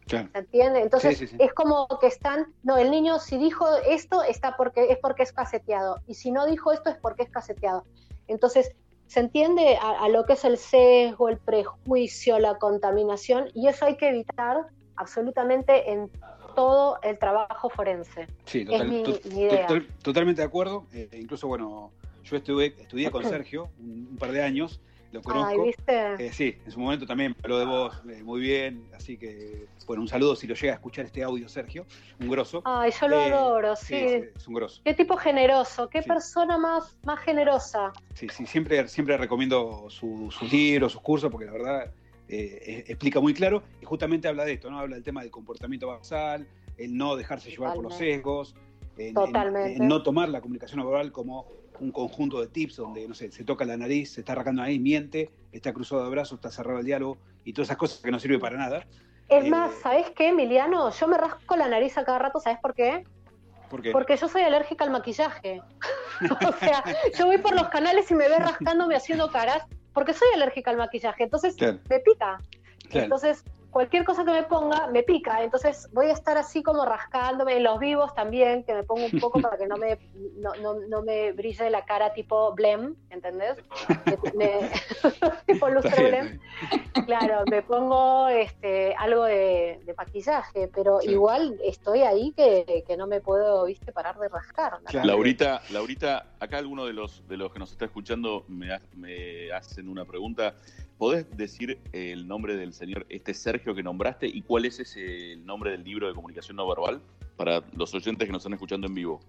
[0.10, 0.28] Claro.
[0.34, 0.82] ¿Se entiende?
[0.82, 1.44] Entonces Sí, sí, sí.
[1.44, 5.32] es como que están, no, el niño si dijo esto está porque es porque es
[5.32, 7.86] caseteado y si no dijo esto es porque es caseteado.
[8.28, 8.72] Entonces
[9.08, 13.86] se entiende a, a lo que es el sesgo, el prejuicio, la contaminación y eso
[13.86, 16.10] hay que evitar absolutamente en
[16.56, 18.28] todo el trabajo forense.
[18.46, 19.68] Sí, Es total- mi- to- mi idea.
[19.68, 20.86] total- totalmente de acuerdo.
[20.94, 21.92] Eh, incluso, bueno,
[22.24, 24.82] yo estuve, estudié con Sergio un, un par de años,
[25.12, 25.48] lo conozco.
[25.64, 26.28] Ay, ¿viste?
[26.28, 30.02] Eh, sí, en su momento también habló de vos eh, muy bien, así que, bueno,
[30.04, 31.86] un saludo si lo llega a escuchar este audio, Sergio,
[32.20, 32.62] un grosso.
[32.66, 34.82] Ay, yo lo Eh, adoro, sí, es un grosso.
[34.84, 36.08] Qué tipo generoso, qué Sí.
[36.10, 37.92] persona más, más generosa.
[38.14, 41.92] Sí, sí, siempre, siempre recomiendo su- sus libros, sus cursos, porque la verdad
[42.32, 44.78] eh, explica muy claro y justamente habla de esto, ¿no?
[44.80, 46.48] Habla del tema del comportamiento basal,
[46.78, 48.54] el no dejarse llevar por los sesgos,
[48.98, 49.78] en, en- Totalmente.
[49.82, 51.48] en no tomar la comunicación verbal como
[51.80, 54.80] un conjunto de tips donde, no sé, se toca la nariz, se está arrancando ahí,
[54.80, 58.20] miente, está cruzado de brazos, está cerrado el diálogo y todas esas cosas que no
[58.20, 58.86] sirven para nada.
[59.28, 60.90] Es Eh, más, ¿sabés qué, Emiliano?
[60.92, 63.04] Yo me rasco la nariz a cada rato, ¿sabés por qué?
[63.70, 65.62] Porque, Porque yo soy alérgica al maquillaje.
[66.48, 66.84] o sea,
[67.18, 69.64] yo voy por los canales y me ve rascándome haciendo caras
[69.94, 71.80] porque soy alérgica al maquillaje, entonces Claro.
[71.90, 72.40] me pica.
[72.90, 73.04] Claro.
[73.04, 75.44] Entonces, cualquier cosa que me ponga me pica.
[75.44, 79.20] Entonces, voy a estar así como rascándome en los vivos también, que me pongo un
[79.20, 79.98] poco para que no me,
[80.38, 83.58] no, no, no me brille la cara tipo blem, ¿entendés?
[84.06, 84.70] Me- me-
[85.48, 86.40] tipo lustre blem.
[87.06, 91.12] Claro, me pongo este, algo de, de maquillaje, pero Sí.
[91.12, 94.80] igual estoy ahí que, que no me puedo, viste, parar de rascar.
[94.86, 95.08] Claro.
[95.08, 99.52] Laurita, Laurita, acá alguno de los de los que nos está escuchando me, ha- me
[99.52, 100.56] hacen una pregunta.
[101.00, 105.46] ¿Podés decir el nombre del señor este Sergio que nombraste y cuál es ese el
[105.46, 107.02] nombre del libro de comunicación no verbal
[107.38, 109.22] para los oyentes que nos están escuchando en vivo?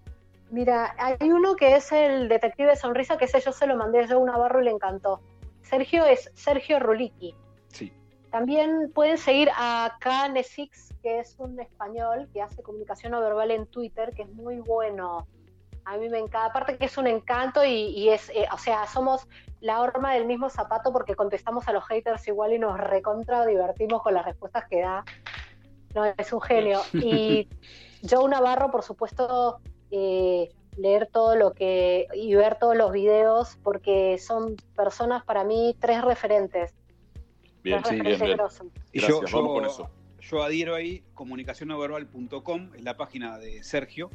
[0.50, 4.08] Mira, hay uno que es el detective sonrisa, que ese yo se lo mandé a
[4.08, 5.20] Joe Navarro y le encantó.
[5.62, 7.36] Sergio es Sergio Ruliki.
[7.68, 7.92] Sí.
[8.32, 13.66] También pueden seguir a K-Nesix, que es un español que hace comunicación no verbal en
[13.66, 15.28] Twitter, que es muy bueno.
[15.90, 18.86] A mí me encanta, aparte que es un encanto y, y es, eh, o sea,
[18.86, 19.26] somos
[19.60, 24.00] la horma del mismo zapato porque contestamos a los haters igual y nos recontra divertimos
[24.00, 25.04] con las respuestas que da.
[25.96, 26.80] No, es un genio.
[26.92, 27.48] Y
[28.08, 29.58] Joe Navarro, por supuesto,
[29.90, 35.74] eh, leer todo lo que y ver todos los videos porque son personas para mí
[35.80, 36.72] tres referentes.
[37.64, 38.72] Bien, tres sí, bien, referentes bien.
[38.92, 39.90] Y Gracias, yo, vamos yo- con eso.
[40.20, 44.08] yo adhiero ahí, comunicacionnoverbal.com, es la página de Sergio.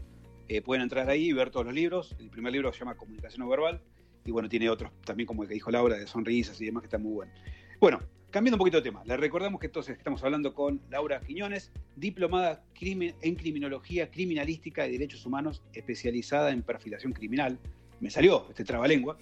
[0.48, 2.16] Eh, pueden entrar ahí y ver todos los libros.
[2.20, 3.82] El primer libro se llama Comunicación no verbal.
[4.26, 6.88] Y bueno, tiene otros también, como el que dijo Laura, de sonrisas y demás, que
[6.88, 7.32] está muy bueno.
[7.80, 8.00] Bueno,
[8.32, 12.64] cambiando un poquito de tema, les recordamos que entonces estamos hablando con Laura Quiñones, diplomada
[12.82, 17.60] en criminología criminalística y derechos humanos, especializada en perfilación criminal.
[18.00, 19.18] Me salió este trabalengua.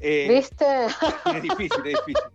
[0.00, 0.64] Eh, ¿Viste?
[1.36, 2.30] es difícil, es difícil.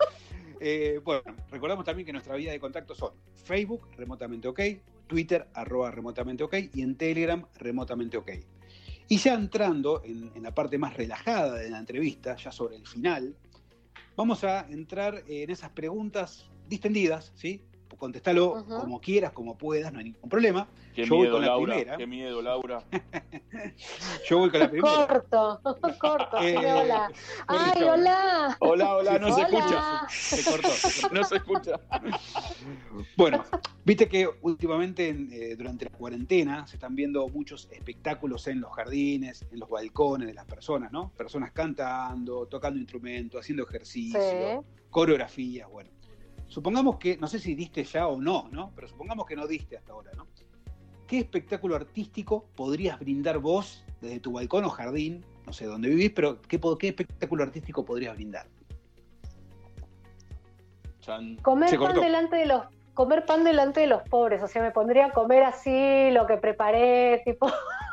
[0.59, 3.13] Eh, bueno, recordamos también que nuestra vía de contacto son
[3.45, 4.59] Facebook, remotamente ok,
[5.10, 8.32] Twitter, arroba remotamente ok, y en Telegram, remotamente ok.
[9.10, 12.88] Y ya entrando en, en la parte más relajada de la entrevista, ya sobre el
[12.88, 13.36] final,
[14.16, 17.62] vamos a entrar en esas preguntas distendidas, ¿sí?
[18.00, 20.68] Contestalo como quieras, como puedas, no hay ningún problema.
[20.95, 21.74] Qué Yo voy con la Laura.
[21.74, 21.97] primera.
[21.97, 22.84] Qué miedo, Laura.
[24.30, 25.06] Yo voy con la primera.
[25.08, 25.62] Corto,
[26.00, 26.38] corto.
[26.41, 27.12] Eh, hola.
[27.47, 28.58] Ay, hola.
[28.62, 29.47] Hola, hola, no se Hola.
[29.60, 30.08] escucha.
[30.10, 31.16] Se cortó, se cortó.
[31.16, 31.80] No se escucha.
[33.18, 33.43] Bueno,
[33.86, 38.72] viste que últimamente en, eh, durante la cuarentena se están viendo muchos espectáculos en los
[38.74, 41.12] jardines, en los balcones de las personas, ¿no?
[41.18, 44.68] Personas cantando, tocando instrumentos, haciendo ejercicio, Sí.
[44.89, 45.89] coreografías, bueno.
[46.50, 48.72] Supongamos que, no sé si diste ya o no, ¿no?
[48.76, 50.28] Pero supongamos que no diste hasta ahora, ¿no?
[51.08, 55.24] ¿Qué espectáculo artístico podrías brindar vos desde tu balcón o jardín?
[55.45, 58.47] No sé dónde vivís, pero ¿qué, qué espectáculo artístico podrías brindar?
[61.00, 61.38] Chan.
[61.38, 65.06] Comer pan delante de los comer pan delante de los pobres, o sea, me pondría
[65.06, 67.47] a comer así lo que preparé, tipo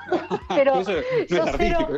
[0.48, 1.88] Pero Eso no es cero-.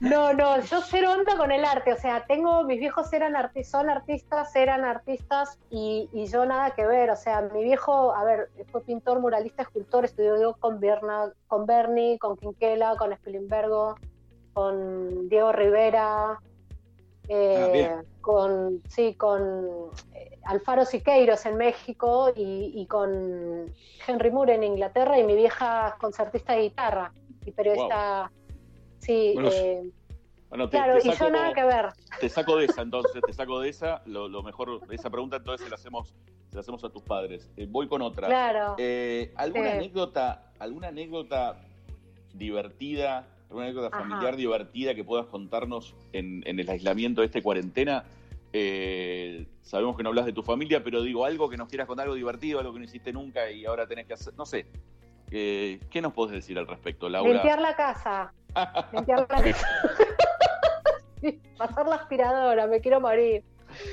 [0.00, 3.64] No, no, yo cero onda con el arte, o sea, tengo, mis viejos eran arti-
[3.64, 8.22] son artistas, eran artistas y, y yo nada que ver, o sea, mi viejo, a
[8.24, 13.96] ver, fue pintor, muralista, escultor, estudió con, Berna, con Berni, con Quinquela, con Spilimbergo,
[14.52, 16.38] con Diego Rivera,
[17.28, 23.72] eh, Ah, con, sí, con eh, Alfaro Siqueiros en México y, y con
[24.06, 27.12] Henry Moore en Inglaterra y mi vieja concertista de guitarra
[27.44, 28.30] y periodista,
[28.98, 29.90] sí, Bueno, eh,
[30.48, 31.86] Bueno, te, Claro, te y saco, yo nada que ver.
[32.20, 34.02] te saco de esa entonces, te saco de esa.
[34.06, 36.14] Lo, lo mejor, esa pregunta entonces se la hacemos,
[36.48, 37.50] se la hacemos a tus padres.
[37.56, 38.28] Eh, voy con otra.
[38.28, 38.76] Claro.
[38.78, 39.76] Eh, ¿Alguna Sí.
[39.78, 41.60] anécdota, alguna anécdota
[42.34, 43.98] divertida, alguna anécdota Ajá.
[44.04, 48.04] familiar divertida que puedas contarnos en, en el aislamiento de este cuarentena?
[48.52, 52.04] Eh, sabemos que no hablas de tu familia, pero digo algo que nos quieras contar,
[52.04, 54.66] algo divertido, algo que no hiciste nunca y ahora tenés que hacer, no sé.
[55.30, 57.32] Eh, ¿Qué nos podés decir al respecto, Laura?
[57.32, 58.32] Limpiar la casa.
[58.92, 59.66] Limpiar la casa.
[61.58, 63.42] Pasar la aspiradora, me quiero morir.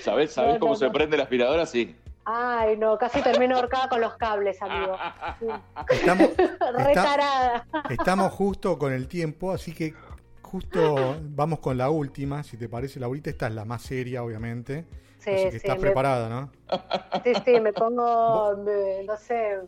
[0.01, 0.91] ¿Sabés, sabés No, cómo no, se no.
[0.91, 1.65] prende la aspiradora?
[1.65, 1.95] Sí.
[2.25, 4.97] Ay, no, casi termino ahorcada con los cables, amigo.
[5.39, 5.47] Sí.
[5.89, 6.29] Estamos,
[6.77, 7.65] Retarada.
[7.89, 9.93] estamos justo con el tiempo, así que
[10.43, 13.29] justo vamos con la última, si te parece, Laurita.
[13.29, 14.85] Esta es la más seria, obviamente.
[15.17, 16.51] Sí, así que sí, estás me- preparada, ¿no?
[17.23, 19.59] Sí, sí, me pongo, me- no sé,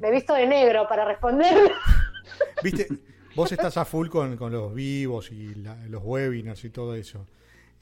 [0.00, 1.70] me visto de negro para responder.
[2.62, 2.88] Viste,
[3.34, 7.26] vos estás a full con, con los vivos y la- los webinars y todo eso.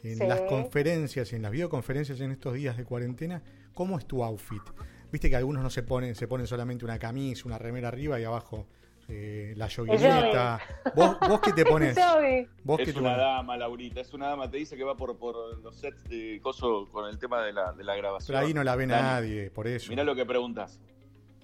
[0.02, 0.26] En Sí.
[0.26, 3.42] las conferencias, en las videoconferencias en estos días de cuarentena,
[3.74, 4.62] ¿cómo es tu outfit?
[5.10, 8.24] Viste que algunos no se ponen, se ponen solamente una camisa, una remera arriba y
[8.24, 8.66] abajo
[9.08, 10.60] eh, la yoguineta.
[10.94, 11.96] ¿Vos, ¿Vos qué te pones?
[11.98, 12.46] Joey.
[12.62, 13.24] ¿Vos qué Es te una pones?
[13.24, 14.50] dama, Laurita, es una dama.
[14.50, 17.72] Te dice que va por, por los sets de coso con el tema de la,
[17.72, 18.26] de la grabación.
[18.36, 19.88] Pero ahí no la ve Dani, nadie, por eso.
[19.90, 20.78] Mirá lo que preguntas.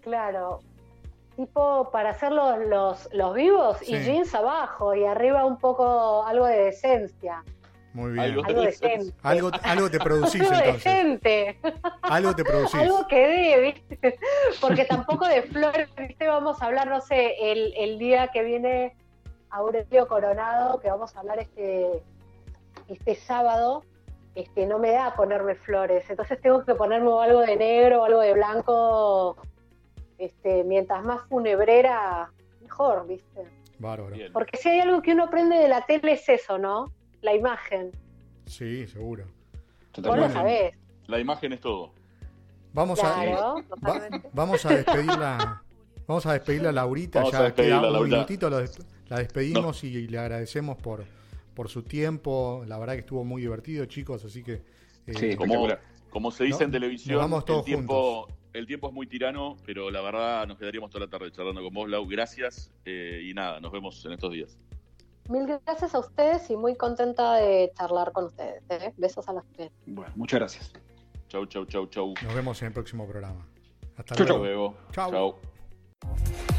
[0.04, 0.60] Claro.
[1.34, 6.46] Tipo para hacer los, los, los vivos y jeans abajo y arriba un poco algo
[6.46, 7.42] de decencia.
[7.92, 8.24] Muy bien.
[8.24, 9.14] Algo, Algo decente.
[9.22, 10.84] Algo, algo te producís Algo entonces.
[10.84, 11.58] decente.
[12.02, 12.74] Algo te producís.
[12.74, 14.18] Algo que dé, ¿viste?
[14.60, 16.26] Porque tampoco de flores, ¿viste?
[16.28, 18.96] Vamos a hablar, no sé, el, el día que viene
[19.50, 22.02] Aurelio Coronado, que vamos a hablar este,
[22.88, 23.84] este sábado,
[24.34, 26.08] este, no me da ponerme flores.
[26.10, 29.36] Entonces tengo que ponerme algo de negro o algo de blanco.
[30.18, 32.30] Este, mientras más funebrera,
[32.62, 33.42] mejor, ¿viste?
[33.78, 34.14] Bárbaro.
[34.14, 34.32] Bien.
[34.32, 36.92] Porque si hay algo que uno aprende de la tele es eso, ¿no?
[37.22, 37.90] La imagen.
[38.46, 39.24] Sí, seguro.
[40.02, 40.74] Vos lo sabés.
[41.06, 41.92] La imagen es todo.
[42.72, 44.30] Vamos Claro, a va- totalmente.
[44.32, 45.62] vamos a despedirla.
[46.06, 50.18] Vamos a despedirla a Laurita, Vamos ya queda un minutito, des- la despedimos y, le
[50.18, 51.04] agradecemos por,
[51.54, 52.62] por su tiempo.
[52.66, 54.62] La verdad que estuvo muy divertido, chicos, así que
[55.06, 55.36] eh, Sí.
[55.36, 55.66] Como,
[56.10, 59.06] como se dice No- en televisión, nos vamos todos el, tiempo, el tiempo es muy
[59.06, 62.06] tirano, pero la verdad nos quedaríamos toda la tarde charlando con vos, Lau.
[62.06, 64.56] Gracias eh, y nada, nos vemos en estos días.
[65.28, 68.62] Mil gracias a ustedes y muy contenta de charlar con ustedes.
[68.70, 68.92] ¿eh?
[68.96, 69.72] Besos a las tres.
[69.86, 70.72] Bueno, muchas gracias.
[71.28, 72.14] Chau, chau, chau, chau.
[72.22, 73.46] nos vemos en el próximo programa.
[73.96, 74.44] Hasta Chau, luego.
[74.44, 74.76] luego.
[74.92, 75.10] Chau.
[75.10, 76.53] chau.